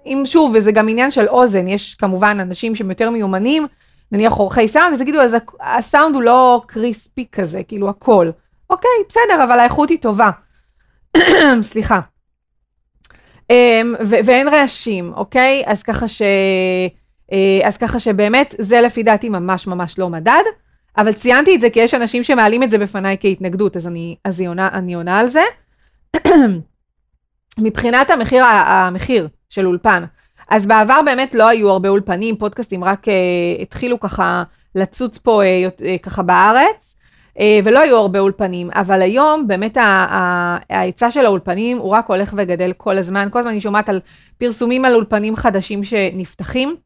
אם 0.06 0.22
שוב, 0.24 0.52
וזה 0.54 0.72
גם 0.72 0.88
עניין 0.88 1.10
של 1.10 1.28
אוזן, 1.28 1.68
יש 1.68 1.94
כמובן 1.94 2.38
אנשים 2.40 2.74
שהם 2.74 2.90
יותר 2.90 3.10
מיומנים, 3.10 3.66
נניח 4.12 4.32
עורכי 4.32 4.68
סאונד, 4.68 4.94
אז 4.94 5.00
יגידו, 5.00 5.20
אז 5.20 5.36
הסאונד 5.60 6.14
הוא 6.14 6.22
לא 6.22 6.62
קריספי 6.66 7.26
כזה, 7.32 7.62
כאילו 7.62 7.88
הכל. 7.88 8.30
אוקיי, 8.70 8.90
בסדר, 9.08 9.44
אבל 9.44 9.58
האיכות 9.60 9.90
היא 9.90 9.98
טובה. 9.98 10.30
סליחה. 11.62 12.00
אמ, 13.50 13.94
ואין 14.00 14.48
רעשים, 14.48 15.12
אוקיי? 15.16 15.62
אז 15.66 15.82
ככה 15.82 16.08
ש... 16.08 16.22
אה, 17.32 17.60
אז 17.68 17.76
ככה 17.76 18.00
שבאמת 18.00 18.54
זה 18.58 18.80
לפי 18.80 19.02
דעתי 19.02 19.28
ממש 19.28 19.66
ממש 19.66 19.98
לא 19.98 20.08
מדד, 20.08 20.42
אבל 20.98 21.12
ציינתי 21.12 21.54
את 21.54 21.60
זה 21.60 21.70
כי 21.70 21.80
יש 21.80 21.94
אנשים 21.94 22.24
שמעלים 22.24 22.62
את 22.62 22.70
זה 22.70 22.78
בפניי 22.78 23.16
כהתנגדות, 23.20 23.76
אז 23.76 23.86
אני, 23.86 24.16
אז 24.24 24.40
אני, 24.40 24.46
עונה, 24.46 24.68
אני 24.72 24.94
עונה 24.94 25.18
על 25.18 25.28
זה. 25.28 25.42
מבחינת 27.58 28.10
המחיר, 28.10 28.44
המחיר 28.44 29.28
של 29.48 29.66
אולפן, 29.66 30.04
אז 30.50 30.66
בעבר 30.66 31.00
באמת 31.04 31.34
לא 31.34 31.48
היו 31.48 31.70
הרבה 31.70 31.88
אולפנים, 31.88 32.36
פודקאסטים 32.36 32.84
רק 32.84 33.08
uh, 33.08 33.62
התחילו 33.62 34.00
ככה 34.00 34.42
לצוץ 34.74 35.18
פה 35.18 35.42
uh, 35.42 35.80
uh, 35.80 36.02
ככה 36.02 36.22
בארץ, 36.22 36.94
אה, 37.40 37.60
ולא 37.64 37.80
היו 37.80 37.96
הרבה 37.96 38.18
אולפנים, 38.18 38.70
אבל 38.74 39.02
היום 39.02 39.46
באמת 39.46 39.76
ההיצע 40.70 41.10
של 41.10 41.24
האולפנים 41.24 41.78
הוא 41.78 41.90
רק 41.90 42.06
הולך 42.08 42.34
וגדל 42.36 42.72
כל 42.76 42.98
הזמן. 42.98 43.28
כל 43.30 43.38
הזמן 43.38 43.50
אני 43.50 43.60
שומעת 43.60 43.88
על 43.88 44.00
פרסומים 44.38 44.84
על 44.84 44.94
אולפנים 44.94 45.36
חדשים 45.36 45.84
שנפתחים, 45.84 46.76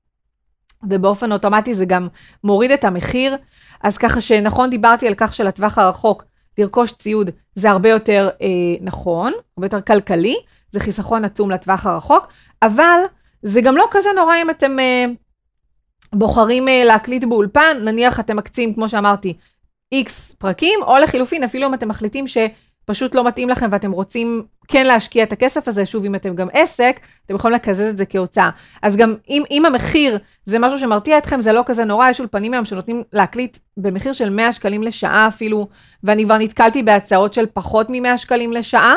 ובאופן 0.88 1.32
אוטומטי 1.32 1.74
זה 1.74 1.84
גם 1.84 2.08
מוריד 2.44 2.70
את 2.70 2.84
המחיר. 2.84 3.36
אז 3.82 3.98
ככה 3.98 4.20
שנכון, 4.20 4.70
דיברתי 4.70 5.06
על 5.06 5.14
כך 5.16 5.34
שלטווח 5.34 5.78
הרחוק 5.78 6.24
לרכוש 6.58 6.92
ציוד 6.92 7.30
זה 7.54 7.70
הרבה 7.70 7.88
יותר 7.88 8.28
אה, 8.42 8.46
נכון, 8.80 9.32
הרבה 9.56 9.66
יותר 9.66 9.80
כלכלי, 9.80 10.36
זה 10.74 10.80
חיסכון 10.80 11.24
עצום 11.24 11.50
לטווח 11.50 11.86
הרחוק, 11.86 12.28
אבל 12.62 13.00
זה 13.42 13.60
גם 13.60 13.76
לא 13.76 13.86
כזה 13.90 14.08
נורא 14.16 14.36
אם 14.42 14.50
אתם 14.50 14.78
אה, 14.78 15.04
בוחרים 16.12 16.68
אה, 16.68 16.84
להקליט 16.84 17.24
באולפן, 17.24 17.76
נניח 17.82 18.20
אתם 18.20 18.36
מקצים, 18.36 18.74
כמו 18.74 18.88
שאמרתי, 18.88 19.36
איקס 19.92 20.32
פרקים, 20.38 20.80
או 20.82 20.96
לחילופין, 20.96 21.44
אפילו 21.44 21.66
אם 21.66 21.74
אתם 21.74 21.88
מחליטים 21.88 22.26
פשוט 22.86 23.14
לא 23.14 23.24
מתאים 23.24 23.48
לכם 23.48 23.68
ואתם 23.72 23.92
רוצים 23.92 24.42
כן 24.68 24.86
להשקיע 24.86 25.24
את 25.24 25.32
הכסף 25.32 25.68
הזה, 25.68 25.86
שוב, 25.86 26.04
אם 26.04 26.14
אתם 26.14 26.34
גם 26.34 26.48
עסק, 26.52 27.00
אתם 27.26 27.34
יכולים 27.34 27.54
לקזז 27.54 27.80
את 27.80 27.98
זה 27.98 28.06
כהוצאה. 28.06 28.50
אז 28.82 28.96
גם 28.96 29.14
אם, 29.28 29.42
אם 29.50 29.66
המחיר 29.66 30.18
זה 30.46 30.58
משהו 30.58 30.78
שמרתיע 30.78 31.18
אתכם, 31.18 31.40
זה 31.40 31.52
לא 31.52 31.62
כזה 31.66 31.84
נורא, 31.84 32.10
יש 32.10 32.20
אולפנים 32.20 32.54
היום 32.54 32.64
שנותנים 32.64 33.02
להקליט 33.12 33.58
במחיר 33.76 34.12
של 34.12 34.30
100 34.30 34.52
שקלים 34.52 34.82
לשעה 34.82 35.28
אפילו, 35.28 35.68
ואני 36.04 36.24
כבר 36.24 36.38
נתקלתי 36.38 36.82
בהצעות 36.82 37.32
של 37.32 37.46
פחות 37.52 37.90
מ-100 37.90 38.16
שקלים 38.16 38.52
לשעה. 38.52 38.94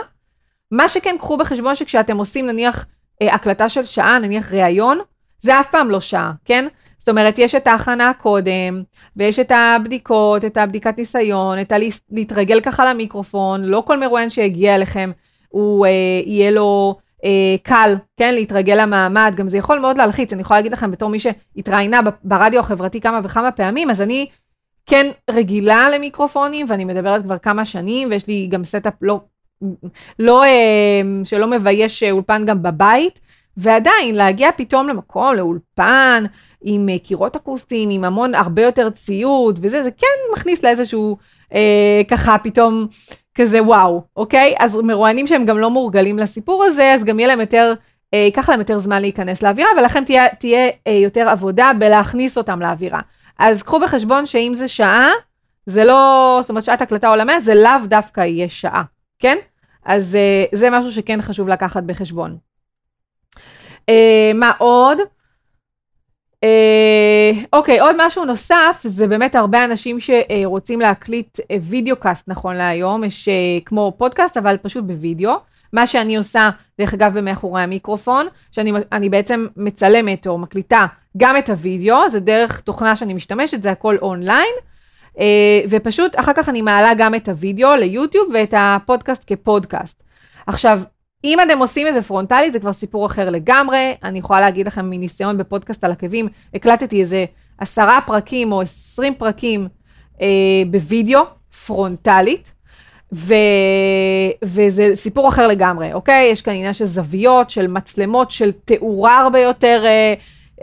מה 0.71 0.89
שכן, 0.89 1.15
קחו 1.19 1.37
בחשבון 1.37 1.75
שכשאתם 1.75 2.17
עושים 2.17 2.45
נניח 2.47 2.85
אה, 3.21 3.33
הקלטה 3.33 3.69
של 3.69 3.85
שעה, 3.85 4.19
נניח 4.19 4.53
ראיון, 4.53 4.99
זה 5.39 5.59
אף 5.59 5.67
פעם 5.71 5.89
לא 5.89 5.99
שעה, 5.99 6.31
כן? 6.45 6.67
זאת 6.99 7.09
אומרת, 7.09 7.39
יש 7.39 7.55
את 7.55 7.67
ההכנה 7.67 8.11
קודם, 8.13 8.83
ויש 9.15 9.39
את 9.39 9.51
הבדיקות, 9.55 10.45
את 10.45 10.57
הבדיקת 10.57 10.97
ניסיון, 10.97 11.61
את 11.61 11.71
הלהתרגל 11.71 12.61
ככה 12.61 12.85
למיקרופון, 12.85 13.63
לא 13.63 13.83
כל 13.87 13.99
מרואיין 13.99 14.29
שיגיע 14.29 14.75
אליכם, 14.75 15.11
הוא 15.49 15.85
אה, 15.85 15.91
יהיה 16.25 16.51
לו 16.51 16.95
אה, 17.23 17.55
קל, 17.63 17.95
כן, 18.17 18.33
להתרגל 18.33 18.81
למעמד, 18.81 19.33
גם 19.35 19.49
זה 19.49 19.57
יכול 19.57 19.79
מאוד 19.79 19.97
להלחיץ, 19.97 20.33
אני 20.33 20.41
יכולה 20.41 20.59
להגיד 20.59 20.71
לכם 20.71 20.91
בתור 20.91 21.09
מי 21.09 21.19
שהתראיינה 21.19 21.99
ברדיו 22.23 22.59
החברתי 22.59 23.01
כמה 23.01 23.19
וכמה 23.23 23.51
פעמים, 23.51 23.89
אז 23.89 24.01
אני 24.01 24.27
כן 24.85 25.07
רגילה 25.29 25.89
למיקרופונים, 25.89 26.65
ואני 26.69 26.85
מדברת 26.85 27.23
כבר 27.23 27.37
כמה 27.37 27.65
שנים, 27.65 28.09
ויש 28.11 28.27
לי 28.27 28.47
גם 28.51 28.65
setup 28.65 28.93
לא, 29.01 29.19
לא, 30.19 30.43
אה, 30.43 31.01
שלא 31.23 31.47
מבייש 31.47 32.03
אולפן 32.03 32.45
גם 32.45 32.63
בבית, 32.63 33.19
ועדיין 33.57 34.15
להגיע 34.15 34.49
פתאום 34.57 34.87
למקום, 34.87 35.35
לאולפן, 35.35 36.23
עם 36.61 36.89
אה, 36.89 36.99
קירות 36.99 37.35
אקוסטיים, 37.35 37.89
עם 37.89 38.03
המון, 38.03 38.35
הרבה 38.35 38.61
יותר 38.61 38.89
ציוד 38.89 39.59
וזה, 39.61 39.83
זה 39.83 39.91
כן 39.91 40.33
מכניס 40.33 40.63
לאיזשהו, 40.63 41.17
אה, 41.53 42.01
ככה 42.07 42.37
פתאום 42.43 42.87
כזה 43.35 43.63
וואו, 43.63 44.03
אוקיי? 44.15 44.55
אז 44.59 44.75
מרואיינים 44.75 45.27
שהם 45.27 45.45
גם 45.45 45.57
לא 45.57 45.69
מורגלים 45.69 46.19
לסיפור 46.19 46.63
הזה, 46.63 46.93
אז 46.93 47.03
גם 47.03 47.19
יהיה 47.19 47.27
להם 47.27 47.39
יותר, 47.39 47.73
אה, 48.13 48.19
ייקח 48.19 48.49
להם 48.49 48.59
יותר 48.59 48.79
זמן 48.79 49.01
להיכנס 49.01 49.43
לאווירה, 49.43 49.69
ולכן 49.77 50.03
תהיה, 50.03 50.29
תהיה 50.39 50.69
אה, 50.87 50.91
יותר 50.91 51.29
עבודה 51.29 51.71
בלהכניס 51.79 52.37
אותם 52.37 52.61
לאווירה. 52.61 52.99
אז 53.39 53.63
קחו 53.63 53.79
בחשבון 53.79 54.25
שאם 54.25 54.51
זה 54.55 54.67
שעה, 54.67 55.09
זה 55.65 55.83
לא, 55.83 56.37
זאת 56.41 56.49
אומרת 56.49 56.63
שעת 56.63 56.81
הקלטה 56.81 57.07
עולמיה, 57.07 57.39
זה 57.39 57.55
לאו 57.55 57.87
דווקא 57.87 58.21
יהיה 58.21 58.49
שעה, 58.49 58.83
כן? 59.19 59.37
אז 59.85 60.15
אה, 60.15 60.45
זה 60.57 60.69
משהו 60.69 60.91
שכן 60.91 61.21
חשוב 61.21 61.47
לקחת 61.47 61.83
בחשבון. 61.83 62.37
אה, 63.89 64.31
מה 64.35 64.51
עוד? 64.57 64.97
אה, 66.43 67.31
אוקיי, 67.53 67.79
עוד 67.79 67.95
משהו 67.99 68.25
נוסף, 68.25 68.81
זה 68.83 69.07
באמת 69.07 69.35
הרבה 69.35 69.65
אנשים 69.65 69.97
שרוצים 69.99 70.79
להקליט 70.79 71.39
וידאו 71.61 71.95
קאסט 71.95 72.27
נכון 72.27 72.55
להיום, 72.55 73.03
יש 73.03 73.27
אה, 73.27 73.33
כמו 73.65 73.93
פודקאסט, 73.97 74.37
אבל 74.37 74.57
פשוט 74.57 74.83
בווידאו. 74.83 75.33
מה 75.73 75.87
שאני 75.87 76.17
עושה, 76.17 76.49
דרך 76.79 76.93
אגב, 76.93 77.17
במאחורי 77.17 77.61
המיקרופון, 77.61 78.27
שאני 78.51 79.09
בעצם 79.09 79.47
מצלמת 79.57 80.27
או 80.27 80.37
מקליטה 80.37 80.85
גם 81.17 81.37
את 81.37 81.49
הוידאו, 81.49 82.09
זה 82.09 82.19
דרך 82.19 82.59
תוכנה 82.59 82.95
שאני 82.95 83.13
משתמשת, 83.13 83.63
זה 83.63 83.71
הכל 83.71 83.95
אונליין, 84.01 84.55
ופשוט 85.69 86.19
אחר 86.19 86.31
כך 86.35 86.49
אני 86.49 86.61
מעלה 86.61 86.93
גם 86.97 87.15
את 87.15 87.29
הוידאו 87.29 87.75
ליוטיוב 87.75 88.27
ואת 88.33 88.53
הפודקאסט 88.57 89.23
כפודקאסט. 89.27 90.03
עכשיו, 90.47 90.79
אם 91.23 91.39
אתם 91.41 91.59
עושים 91.59 91.87
את 91.87 91.93
זה 91.93 92.01
פרונטלית, 92.01 92.53
זה 92.53 92.59
כבר 92.59 92.73
סיפור 92.73 93.05
אחר 93.05 93.29
לגמרי. 93.29 93.95
אני 94.03 94.19
יכולה 94.19 94.41
להגיד 94.41 94.67
לכם 94.67 94.89
מניסיון 94.89 95.37
בפודקאסט 95.37 95.83
על 95.83 95.91
עקבים, 95.91 96.27
הקלטתי 96.53 97.01
איזה 97.01 97.25
עשרה 97.57 97.99
פרקים 98.05 98.51
או 98.51 98.61
עשרים 98.61 99.15
פרקים 99.15 99.67
אה, 100.21 100.27
בווידאו, 100.71 101.21
פרונטלית, 101.65 102.51
ו... 103.13 103.33
וזה 104.43 104.91
סיפור 104.95 105.29
אחר 105.29 105.47
לגמרי, 105.47 105.93
אוקיי? 105.93 106.29
יש 106.31 106.41
כאן 106.41 106.53
עניין 106.53 106.73
של 106.73 106.85
זוויות, 106.85 107.49
של 107.49 107.67
מצלמות, 107.67 108.31
של 108.31 108.51
תאורה 108.65 109.19
הרבה 109.19 109.39
יותר, 109.39 109.83
אה, 109.85 110.13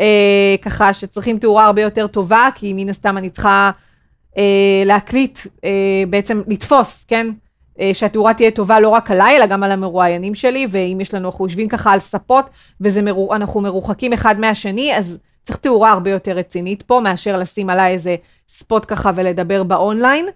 אה, 0.01 0.57
ככה 0.63 0.93
שצריכים 0.93 1.39
תאורה 1.39 1.65
הרבה 1.67 1.83
יותר 1.83 2.07
טובה, 2.07 2.49
כי 2.55 2.73
מן 2.73 2.89
הסתם 2.89 3.19
אני 3.19 3.31
צריכה 3.31 3.71
אה, 3.71 3.85
להקליט, 4.85 5.39
אה, 5.65 5.71
בעצם 6.11 6.43
לתפוס, 6.49 7.05
כן? 7.09 7.27
אה, 7.81 7.91
שהתאורה 7.95 8.35
תהיה 8.35 8.51
טובה 8.51 8.81
לא 8.81 8.89
רק 8.89 9.11
עליי, 9.11 9.37
אלא 9.37 9.47
גם 9.47 9.63
על 9.63 9.73
המרואיינים 9.73 10.35
שלי, 10.35 10.67
ואם 10.71 10.99
יש 11.01 11.15
לנו, 11.15 11.29
אנחנו 11.29 11.45
יושבים 11.45 11.69
ככה 11.69 11.93
על 11.93 12.01
ספות, 12.01 12.45
ואנחנו 12.81 13.61
מרוחקים 13.61 14.13
אחד 14.13 14.41
מהשני, 14.41 14.97
אז 14.97 15.19
צריך 15.45 15.59
תאורה 15.59 15.93
הרבה 15.93 16.11
יותר 16.11 16.33
רצינית 16.33 16.83
פה, 16.83 17.01
מאשר 17.01 17.39
לשים 17.39 17.71
עליי 17.71 17.93
איזה 17.93 18.17
spot 18.49 18.85
ככה 18.89 19.11
ולדבר 19.15 19.63
באונליין. 19.63 20.27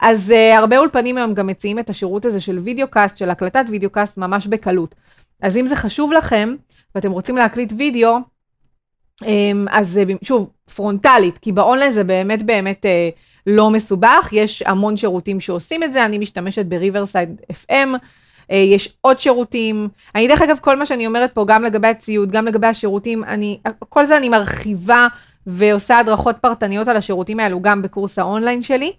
אז 0.00 0.30
אה, 0.30 0.58
הרבה 0.58 0.78
אולפנים 0.78 1.16
היום 1.16 1.34
גם 1.34 1.46
מציעים 1.46 1.78
את 1.78 1.90
השירות 1.90 2.24
הזה 2.24 2.40
של 2.40 2.58
video 2.58 2.88
cast, 2.88 3.16
של 3.16 3.30
הקלטת 3.30 3.64
video 3.68 3.90
cast, 3.90 4.18
ממש 4.18 4.46
בקלות. 4.46 4.94
אז 5.42 5.56
אם 5.56 5.66
זה 5.66 5.76
חשוב 5.76 6.12
לכם, 6.12 6.54
ואתם 6.94 7.10
רוצים 7.10 7.36
להקליט 7.36 7.72
וידאו, 7.78 8.16
אמ, 9.22 9.26
אז 9.70 10.00
שוב, 10.22 10.50
פרונטלית, 10.74 11.38
כי 11.38 11.52
באונליין 11.52 11.92
זה 11.92 12.04
באמת 12.04 12.42
באמת... 12.42 12.84
אה, 12.84 13.31
לא 13.46 13.70
מסובך, 13.70 14.28
יש 14.32 14.62
המון 14.62 14.96
שירותים 14.96 15.40
שעושים 15.40 15.82
את 15.82 15.92
זה, 15.92 16.04
אני 16.04 16.18
משתמשת 16.18 16.66
ב 16.66 16.73
Riverside 16.73 17.40
FM, 17.52 17.88
אה, 18.50 18.56
יש 18.56 18.96
עוד 19.00 19.20
שירותים. 19.20 19.88
אני 20.14 20.28
דרך 20.28 20.42
אגב, 20.42 20.58
כל 20.60 20.78
מה 20.78 20.86
שאני 20.86 21.06
אומרת 21.06 21.34
פה, 21.34 21.44
גם 21.48 21.64
לגבי 21.64 21.88
הציוד, 21.88 22.30
גם 22.30 22.46
לגבי 22.46 22.66
השירותים, 22.66 23.24
אני, 23.24 23.60
כל 23.88 24.06
זה 24.06 24.16
אני 24.16 24.28
מרחיבה 24.28 25.06
ועושה 25.46 25.98
הדרכות 25.98 26.36
פרטניות 26.36 26.88
על 26.88 26.96
השירותים 26.96 27.40
האלו 27.40 27.62
גם 27.62 27.82
בקורס 27.82 28.18
האונליין 28.18 28.62
שלי. 28.62 28.92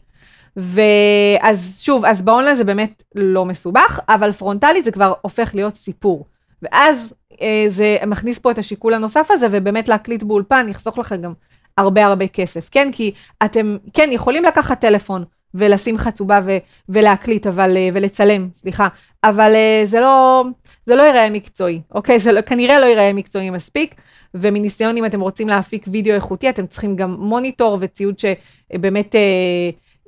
ואז 0.58 1.82
שוב, 1.82 2.06
אז 2.06 2.22
באונליין 2.22 2.56
זה 2.56 2.64
באמת 2.64 3.04
לא 3.16 3.46
מסובך, 3.46 4.00
אבל 4.10 4.32
פרונטלית 4.32 4.86
זה 4.86 4.92
כבר 4.92 5.14
הופך 5.22 5.56
להיות 5.56 5.76
סיפור. 5.76 6.26
ואז 6.62 7.14
אה, 7.42 7.66
זה 7.68 7.98
מכניס 8.08 8.40
פה 8.40 8.52
את 8.52 8.58
השיקול 8.58 8.94
הנוסף 8.94 9.32
הזה, 9.32 9.48
ובאמת 9.52 9.88
להקליט 9.88 10.24
באולפן 10.24 10.68
יחסוך 10.70 11.00
לכם 11.00 11.22
גם 11.22 11.34
הרבה 11.78 12.06
הרבה 12.06 12.28
כסף, 12.28 12.70
כן? 12.72 12.90
כי 12.92 13.12
אתם, 13.46 13.78
כן, 13.94 14.10
יכולים 14.12 14.44
לקחת 14.44 14.82
טלפון 14.82 15.24
ולשים 15.54 15.98
חצובה 15.98 16.40
ו- 16.46 16.58
ולהקליט, 16.90 17.48
אבל, 17.48 17.78
אה, 17.78 17.90
ולצלם, 17.94 18.50
סליחה, 18.56 18.88
אבל 19.24 19.56
אה, 19.56 19.82
זה 19.84 20.00
לא, 20.00 20.44
זה 20.86 20.96
לא 20.96 21.04
ייראה 21.04 21.30
מקצועי, 21.30 21.82
אוקיי? 21.92 22.20
זה 22.20 22.32
לא, 22.32 22.42
כנראה 22.42 22.80
לא 22.80 22.86
ייראה 22.86 23.14
מקצועי 23.14 23.50
מספיק, 23.50 23.96
ומניסיון, 24.34 24.98
אם 24.98 25.06
אתם 25.06 25.22
רוצים 25.22 25.48
להפיק 25.48 25.86
וידאו 25.92 26.16
איכותי, 26.16 26.50
אתם 26.50 26.68
צריכים 26.68 26.96
גם 26.96 27.16
מוניטור 27.20 27.78
וציוד 27.82 28.16
שבאמת 28.20 29.16
אה, 29.16 29.22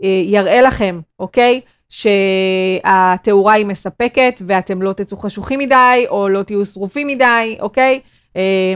אה, 0.03 0.21
יראה 0.25 0.61
לכם, 0.61 0.99
אוקיי? 1.19 1.61
שהתאורה 1.89 3.53
היא 3.53 3.65
מספקת 3.65 4.41
ואתם 4.47 4.81
לא 4.81 4.93
תצאו 4.93 5.17
חשוכים 5.17 5.59
מדי, 5.59 6.05
או 6.09 6.29
לא 6.29 6.43
תהיו 6.43 6.65
שרופים 6.65 7.07
מדי, 7.07 7.57
אוקיי? 7.59 7.99
אה, 8.35 8.73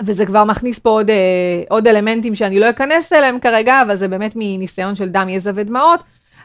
וזה 0.00 0.26
כבר 0.26 0.44
מכניס 0.44 0.78
פה 0.78 0.90
עוד, 0.90 1.10
אה, 1.10 1.62
עוד 1.68 1.86
אלמנטים 1.86 2.34
שאני 2.34 2.60
לא 2.60 2.70
אכנס 2.70 3.12
אליהם 3.12 3.40
כרגע, 3.40 3.82
אבל 3.82 3.96
זה 3.96 4.08
באמת 4.08 4.32
מניסיון 4.36 4.94
של 4.94 5.08
דם, 5.08 5.28
יזע 5.28 5.50
ודמעות. 5.54 6.00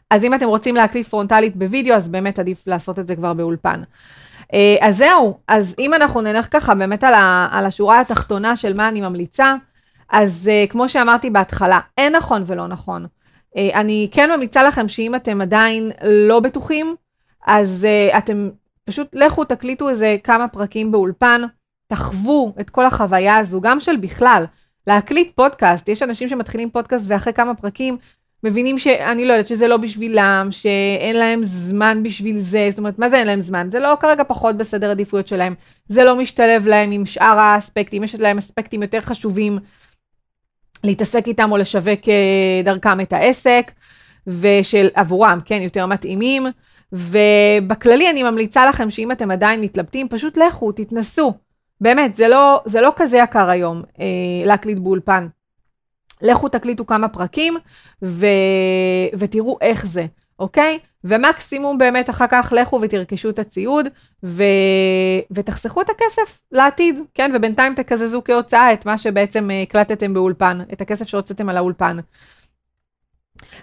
אז 0.10 0.24
אם 0.24 0.34
אתם 0.34 0.48
רוצים 0.48 0.76
להקליט 0.76 1.08
פרונטלית 1.08 1.56
בווידאו, 1.56 1.96
אז 1.96 2.10
באמת 2.10 2.40
עדיף 2.40 2.68
לעשות 2.68 3.00
את 3.00 3.08
זה 3.08 3.16
כבר 3.16 3.34
באולפן. 3.34 3.82
אה, 4.54 4.76
אז 4.82 4.98
זהו, 4.98 5.38
אז 5.48 5.76
אם 5.80 5.94
אנחנו 5.94 6.22
נלך 6.22 6.48
ככה 6.52 6.76
באמת 6.76 7.04
על, 7.04 7.14
ה, 7.14 7.48
על 7.52 7.66
השורה 7.66 8.02
התחתונה 8.02 8.56
של 8.56 8.74
מה 8.78 8.88
אני 8.88 9.02
ממליצה, 9.02 9.56
אז 10.14 10.50
uh, 10.50 10.72
כמו 10.72 10.90
שאמרתי 10.90 11.30
בהתחלה, 11.30 11.80
אין 11.98 12.16
נכון 12.16 12.44
ולא 12.48 12.68
נכון. 12.68 13.06
Uh, 13.06 13.60
אני 13.74 14.10
כן 14.12 14.32
ממליצה 14.32 14.64
לכם 14.64 14.88
שאם 14.88 15.16
אתם 15.16 15.42
עדיין 15.42 15.92
לא 16.04 16.40
בטוחים, 16.40 16.96
אז 17.46 17.88
uh, 18.12 18.18
אתם 18.18 18.50
פשוט 18.86 19.08
לכו 19.14 19.44
תקליטו 19.44 19.90
איזה 19.90 20.16
כמה 20.24 20.48
פרקים 20.48 20.92
באולפן. 20.92 21.42
תחוו 21.94 22.54
את 22.60 22.70
כל 22.70 22.86
החוויה 22.86 23.38
הזו, 23.38 23.62
גם 23.62 23.80
של 23.80 23.98
בכלל, 23.98 24.46
להקליט 24.88 25.32
פודקאסט. 25.36 25.90
יש 25.90 26.04
אנשים 26.04 26.30
שמתחילים 26.30 26.70
פודקאסט 26.70 27.06
ואחרי 27.08 27.34
כמה 27.34 27.56
פרקים 27.56 27.98
מבינים 28.44 28.80
שאני 28.80 29.26
לא 29.26 29.34
יודעת 29.34 29.48
שזה 29.48 29.68
לא 29.68 29.78
בשבילם, 29.78 30.48
שאין 30.52 31.16
להם 31.16 31.44
זמן 31.44 32.04
בשביל 32.04 32.40
זה, 32.40 32.68
זאת 32.70 32.80
אומרת, 32.80 33.00
מה 33.00 33.10
זה 33.10 33.18
אין 33.18 33.28
להם 33.28 33.42
זמן? 33.42 33.68
זה 33.72 33.80
לא 33.80 33.98
כרגע 34.00 34.24
פחות 34.24 34.58
בסדר 34.58 34.92
עדיפויות 34.92 35.28
שלהם, 35.28 35.56
זה 35.88 36.04
לא 36.04 36.16
משתלב 36.16 36.68
להם 36.68 36.92
עם 36.92 37.06
שאר 37.06 37.40
האספקטים, 37.40 38.04
יש 38.04 38.16
להם 38.16 38.38
אספקטים 38.38 38.82
יותר 38.82 39.02
חשובים 39.02 39.60
להתעסק 40.84 41.28
איתם 41.28 41.52
או 41.52 41.58
לשווק 41.58 42.10
אה, 42.10 42.62
דרכם 42.64 43.00
את 43.00 43.14
העסק, 43.14 43.72
ושל 44.28 44.88
עבורם, 44.94 45.40
כן, 45.46 45.62
יותר 45.62 45.86
מתאימים. 45.86 46.48
ובכללי 46.92 48.10
אני 48.10 48.24
ממליצה 48.24 48.66
לכם 48.66 48.90
שאם 48.90 49.12
אתם 49.12 49.32
עדיין 49.32 49.62
מתלבטים, 49.62 50.08
פשוט 50.10 50.38
לכו, 50.38 50.72
תתנסו. 50.72 51.34
באמת, 51.84 52.16
זה 52.16 52.28
לא, 52.28 52.62
זה 52.66 52.82
לא 52.82 52.94
כזה 52.96 53.18
יקר 53.18 53.50
היום 53.50 53.84
אה, 54.00 54.06
להקליט 54.46 54.78
באולפן. 54.78 55.28
לכו 56.22 56.50
תקליטו 56.50 56.86
כמה 56.86 57.08
פרקים 57.08 57.58
ו, 58.04 58.28
ותראו 59.14 59.58
איך 59.62 59.86
זה, 59.86 60.06
אוקיי? 60.40 60.80
ומקסימום 61.04 61.78
באמת 61.78 62.10
אחר 62.10 62.26
כך 62.30 62.54
לכו 62.56 62.80
ותרכשו 62.82 63.30
את 63.30 63.40
הציוד 63.40 63.88
ו... 64.24 64.44
ותחסכו 65.32 65.82
את 65.82 65.90
הכסף 65.90 66.40
לעתיד, 66.52 67.00
כן? 67.14 67.32
ובינתיים 67.36 67.76
תקזזו 67.76 68.22
כהוצאה 68.26 68.74
את 68.74 68.86
מה 68.86 68.98
שבעצם 68.98 69.52
אה, 69.52 69.62
הקלטתם 69.62 70.14
באולפן, 70.14 70.60
את 70.74 70.82
הכסף 70.82 71.08
שהוצאתם 71.08 71.50
על 71.50 71.58
האולפן. 71.58 71.98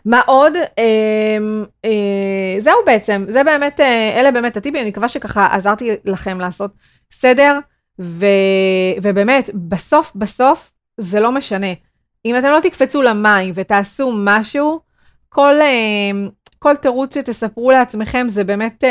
מה 0.05 0.21
עוד? 0.27 0.53
אה, 0.57 1.39
אה, 1.85 2.61
זהו 2.61 2.77
בעצם, 2.87 3.25
זה 3.29 3.45
באמת, 3.45 3.81
אה, 3.81 4.21
אלה 4.21 4.31
באמת 4.31 4.57
הטיפים, 4.57 4.81
אני 4.81 4.91
מקווה 4.91 5.09
שככה 5.09 5.49
עזרתי 5.55 5.91
לכם 6.05 6.41
לעשות 6.41 6.71
סדר, 7.13 7.59
ו, 8.01 8.27
ובאמת, 9.03 9.51
בסוף 9.55 10.13
בסוף 10.15 10.73
זה 10.99 11.21
לא 11.21 11.33
משנה. 11.33 11.73
אם 12.25 12.39
אתם 12.39 12.49
לא 12.49 12.61
תקפצו 12.61 13.03
למים 13.03 13.53
ותעשו 13.57 14.13
משהו, 14.15 14.81
כל, 15.29 15.61
אה, 15.61 16.11
כל 16.59 16.77
תירוץ 16.77 17.15
שתספרו 17.15 17.71
לעצמכם 17.71 18.27
זה 18.29 18.45
באמת 18.45 18.85
אה, 18.85 18.91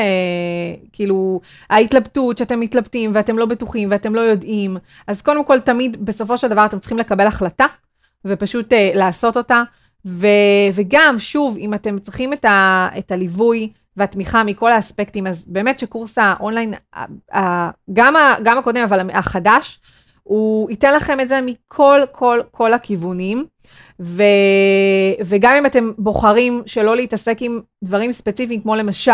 כאילו 0.93 1.41
ההתלבטות 1.69 2.37
שאתם 2.37 2.59
מתלבטים 2.59 3.11
ואתם 3.13 3.37
לא 3.37 3.45
בטוחים 3.45 3.91
ואתם 3.91 4.15
לא 4.15 4.21
יודעים. 4.21 4.77
אז 5.07 5.21
קודם 5.21 5.45
כל 5.45 5.59
תמיד 5.59 6.05
בסופו 6.05 6.37
של 6.37 6.47
דבר 6.47 6.65
אתם 6.65 6.79
צריכים 6.79 6.97
לקבל 6.97 7.27
החלטה 7.27 7.65
ופשוט 8.25 8.73
אה, 8.73 8.91
לעשות 8.95 9.37
אותה. 9.37 9.63
ו, 10.05 10.27
וגם 10.73 11.15
שוב 11.19 11.57
אם 11.57 11.73
אתם 11.73 11.99
צריכים 11.99 12.33
את, 12.33 12.45
ה, 12.45 12.89
את 12.97 13.11
הליווי 13.11 13.71
והתמיכה 13.97 14.43
מכל 14.43 14.71
האספקטים 14.71 15.27
אז 15.27 15.45
באמת 15.47 15.79
שקורס 15.79 16.17
האונליין 16.17 16.73
גם, 17.93 18.15
גם 18.43 18.57
הקודם 18.57 18.81
אבל 18.81 19.09
החדש 19.13 19.79
הוא 20.23 20.69
ייתן 20.69 20.93
לכם 20.93 21.19
את 21.19 21.29
זה 21.29 21.39
מכל 21.41 22.01
כל 22.11 22.39
כל 22.51 22.73
הכיוונים. 22.73 23.45
ו, 23.99 24.23
וגם 25.25 25.53
אם 25.53 25.65
אתם 25.65 25.91
בוחרים 25.97 26.63
שלא 26.65 26.95
להתעסק 26.95 27.37
עם 27.41 27.61
דברים 27.83 28.11
ספציפיים, 28.11 28.61
כמו 28.61 28.75
למשל 28.75 29.11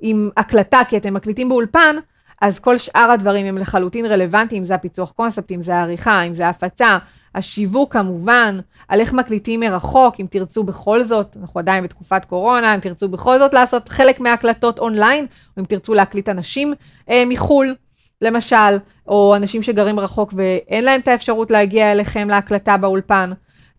עם 0.00 0.30
הקלטה, 0.36 0.80
כי 0.88 0.96
אתם 0.96 1.14
מקליטים 1.14 1.48
באולפן, 1.48 1.96
אז 2.40 2.58
כל 2.58 2.78
שאר 2.78 3.10
הדברים 3.10 3.46
הם 3.46 3.58
לחלוטין 3.58 4.06
רלוונטיים, 4.06 4.62
אם 4.62 4.64
זה 4.64 4.74
הפיצוח 4.74 5.10
קונספט, 5.10 5.52
אם 5.52 5.62
זה 5.62 5.74
העריכה, 5.74 6.22
אם 6.22 6.34
זה 6.34 6.46
ההפצה, 6.46 6.98
השיווק 7.34 7.92
כמובן, 7.92 8.58
על 8.88 9.00
איך 9.00 9.12
מקליטים 9.12 9.60
מרחוק, 9.60 10.20
אם 10.20 10.26
תרצו 10.30 10.64
בכל 10.64 11.02
זאת, 11.02 11.36
אנחנו 11.40 11.60
עדיין 11.60 11.84
בתקופת 11.84 12.24
קורונה, 12.24 12.74
אם 12.74 12.80
תרצו 12.80 13.08
בכל 13.08 13.38
זאת 13.38 13.54
לעשות 13.54 13.88
חלק 13.88 14.20
מההקלטות 14.20 14.78
אונליין, 14.78 15.26
או 15.56 15.60
אם 15.60 15.64
תרצו 15.64 15.94
להקליט 15.94 16.28
אנשים 16.28 16.74
אה, 17.10 17.24
מחו"ל, 17.26 17.74
למשל, 18.22 18.78
או 19.08 19.36
אנשים 19.36 19.62
שגרים 19.62 20.00
רחוק 20.00 20.34
ואין 20.36 20.84
להם 20.84 21.00
את 21.00 21.08
האפשרות 21.08 21.50
להגיע 21.50 21.92
אליכם 21.92 22.28
להקלטה 22.28 22.76
באולפן. 22.76 23.32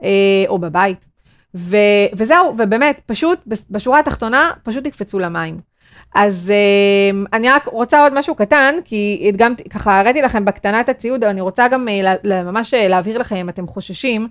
אה, 0.03 0.43
או 0.47 0.59
בבית. 0.59 1.05
ו, 1.55 1.77
וזהו, 2.13 2.53
ובאמת, 2.57 3.01
פשוט, 3.05 3.39
בשורה 3.69 3.99
התחתונה, 3.99 4.51
פשוט 4.63 4.83
תקפצו 4.83 5.19
למים. 5.19 5.70
אז 6.15 6.51
אה, 6.51 7.19
אני 7.33 7.49
רק 7.49 7.65
רוצה 7.67 8.03
עוד 8.03 8.13
משהו 8.19 8.35
קטן, 8.35 8.75
כי 8.85 9.25
הדגמתי, 9.27 9.69
ככה 9.69 9.99
הראיתי 9.99 10.21
לכם 10.21 10.45
בקטנת 10.45 10.89
הציוד, 10.89 11.23
אבל 11.23 11.31
אני 11.31 11.41
רוצה 11.41 11.67
גם 11.67 11.87
אה, 11.87 12.43
ממש 12.43 12.73
להבהיר 12.73 13.17
לכם, 13.17 13.35
אם 13.35 13.49
אתם 13.49 13.67
חוששים, 13.67 14.27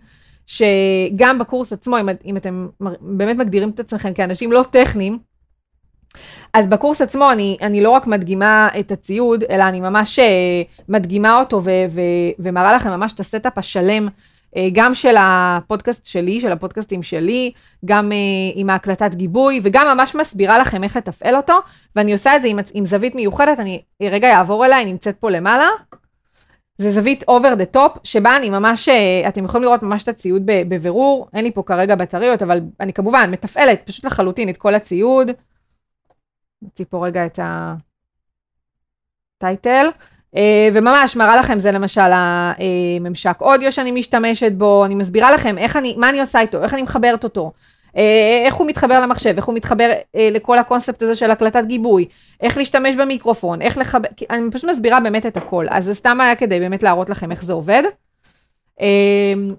שגם 0.47 1.39
בקורס 1.39 1.73
עצמו, 1.73 1.99
אם, 1.99 2.09
אם 2.25 2.37
אתם 2.37 2.69
באמת 3.01 3.37
מגדירים 3.37 3.71
את 3.71 3.81
עצמכם 3.81 4.15
כאנשים 4.15 4.53
לא 4.53 4.65
טכניים, 4.71 5.19
אז 6.55 6.67
בקורס 6.67 7.03
עצמו 7.03 7.33
אני, 7.33 7.57
אני 7.61 7.83
לא 7.83 7.91
רק 7.91 8.07
מדגימה 8.07 8.69
את 8.81 8.93
הציוד, 8.93 9.45
אלא 9.51 9.65
אני 9.65 9.81
ממש 9.81 10.19
מדגימה 10.89 11.41
אותו 11.41 11.65
ו, 11.65 11.71
ו, 11.91 12.01
ומראה 12.39 12.73
לכם 12.73 12.91
ממש 12.91 13.13
את 13.13 13.21
ה 13.21 13.27
setup 13.27 13.59
השלם 13.59 14.09
אה, 14.09 14.13
גם 14.73 14.95
של 14.95 15.15
הפודקאסט 15.19 16.07
שלי, 16.07 16.41
של 16.41 16.53
הפודקאסטים 16.53 17.03
שלי, 17.03 17.53
גם 17.85 18.13
אה, 18.13 18.17
עם 18.55 18.71
ההקלטת 18.71 19.15
גיבוי, 19.15 19.61
וגם 19.63 19.97
ממש 19.97 20.15
מסבירה 20.15 20.59
לכם 20.59 20.85
איך 20.85 20.97
לתפעל 20.97 21.37
אותו, 21.37 21.55
ואני 21.97 22.13
עושה 22.13 22.37
את 22.37 22.43
זה 22.43 22.49
עם, 22.49 22.59
עם 22.75 22.85
זווית 22.85 23.15
מיוחדת, 23.15 23.59
אני 23.61 23.83
רגע 24.03 24.39
אעבור 24.39 24.67
אליי, 24.67 24.85
נמצאת 24.85 25.17
פה 25.17 25.31
למעלה. 25.31 25.69
זה 26.79 26.91
זווית 26.91 27.23
over 27.23 27.55
the 27.61 27.77
top, 27.77 27.99
שבה 28.05 28.37
אני 28.37 28.51
ממש, 28.51 28.89
אה, 28.89 29.29
אתם 29.29 29.45
יכולים 29.45 29.65
לראות 29.65 29.83
ממש 29.83 30.03
את 30.03 30.09
הציוד 30.09 30.43
בבירור, 30.47 31.29
אין 31.35 31.45
לי 31.45 31.53
פה 31.53 31.63
כרגע 31.63 31.95
בטריות, 31.95 32.43
אבל 32.43 32.61
אני 32.81 32.93
כמובן 32.93 33.31
מתפעלת 33.31 33.83
פשוט 33.85 34.05
לחלוטין 34.05 34.49
את 34.49 34.57
כל 34.57 34.75
הציוד. 34.75 35.31
נוציא 36.63 36.85
פה 36.91 37.07
רגע 37.07 37.27
את 37.27 37.39
הטייטל. 39.39 39.87
אה, 40.37 40.69
וממש 40.73 41.17
מראה 41.17 41.37
לכם 41.37 41.59
זה 41.59 41.73
למשל 41.73 42.11
הממשק 42.13 43.41
אודיו 43.41 43.73
שאני 43.73 43.93
משתמשת 43.93 44.53
בו, 44.53 44.85
אני 44.85 44.95
מסבירה 44.95 45.33
לכם 45.33 45.59
איך 45.59 45.77
אני, 45.77 45.95
מה 45.97 46.09
אני 46.09 46.21
עושה 46.21 46.41
איתו, 46.41 46.63
איך 46.63 46.75
אני 46.75 46.83
מחברת 46.83 47.25
אותו, 47.25 47.53
אה, 47.97 48.43
איך 48.47 48.55
הוא 48.55 48.67
מתחבר 48.67 49.01
למחשב, 49.01 49.35
איך 49.37 49.45
הוא 49.45 49.55
מתחבר 49.55 49.93
אה, 50.17 50.29
לכל 50.33 50.59
הקונספט 50.59 51.03
הזה 51.03 51.17
של 51.17 51.31
הקלטת 51.31 51.65
גיבוי, 51.67 52.09
איך 52.41 52.57
להשתמש 52.57 52.95
במיקרופון, 52.95 53.63
איך 53.63 53.79
לחבר, 53.79 54.09
אני 54.31 54.51
פשוט 54.51 54.71
מסבירה 54.71 55.01
באמת 55.01 55.27
את 55.27 55.37
הכל, 55.37 55.67
אז 55.71 55.85
זה 55.85 55.95
סתם 55.95 56.21
היה 56.21 56.37
כדי 56.37 56.61
באמת 56.61 56.83
להראות 56.83 57.11
לכם 57.11 57.31
איך 57.31 57.45
זה 57.45 57.53
עובד. 57.53 57.83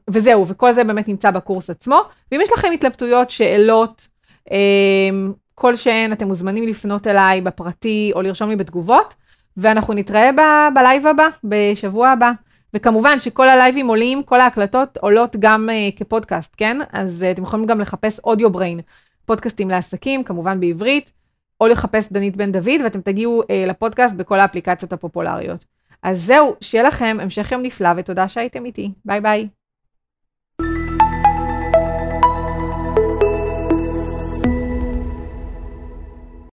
וזהו, 0.09 0.47
וכל 0.47 0.73
זה 0.73 0.83
באמת 0.83 1.07
נמצא 1.07 1.31
בקורס 1.31 1.69
עצמו, 1.69 2.01
ואם 2.31 2.41
יש 2.41 2.51
לכם 2.51 2.71
התלבטויות, 2.71 3.29
שאלות, 3.29 4.07
כלשהן, 5.55 6.13
אתם 6.13 6.27
מוזמנים 6.27 6.67
לפנות 6.67 7.07
אליי 7.07 7.41
בפרטי 7.41 8.11
או 8.15 8.21
לרשום 8.21 8.49
לי 8.49 8.55
בתגובות. 8.55 9.13
ואנחנו 9.57 9.93
נתראה 9.93 10.31
ב- 10.31 10.73
בלייב 10.75 11.07
הבא, 11.07 11.27
בשבוע 11.43 12.09
הבא. 12.09 12.31
וכמובן 12.73 13.19
שכל 13.19 13.49
הלייבים 13.49 13.87
עולים, 13.87 14.23
כל 14.23 14.41
ההקלטות 14.41 14.97
עולות 14.97 15.35
גם 15.39 15.69
אה, 15.69 15.97
כפודקאסט, 15.99 16.53
כן? 16.57 16.77
אז 16.91 17.25
אה, 17.27 17.31
אתם 17.31 17.43
יכולים 17.43 17.65
גם 17.65 17.79
לחפש 17.79 18.19
אודיו 18.19 18.49
בריין, 18.49 18.79
פודקאסטים 19.25 19.69
לעסקים, 19.69 20.23
כמובן 20.23 20.59
בעברית, 20.59 21.11
או 21.61 21.67
לחפש 21.67 22.11
דנית 22.11 22.35
בן 22.35 22.51
דוד, 22.51 22.81
ואתם 22.83 23.01
תגיעו 23.01 23.41
uh, 23.43 23.69
לפודקאסט 23.69 24.15
בכל 24.15 24.39
האפליקציות 24.39 24.93
הפופולריות. 24.93 25.65
אז 26.03 26.21
זהו, 26.21 26.55
שיהיה 26.61 26.83
לכם 26.83 27.17
המשך 27.21 27.51
יום 27.51 27.61
נפלא 27.61 27.89
ותודה 27.97 28.27
שהייתם 28.27 28.65
איתי. 28.65 28.91
ביי 29.05 29.21
ביי. 29.21 29.47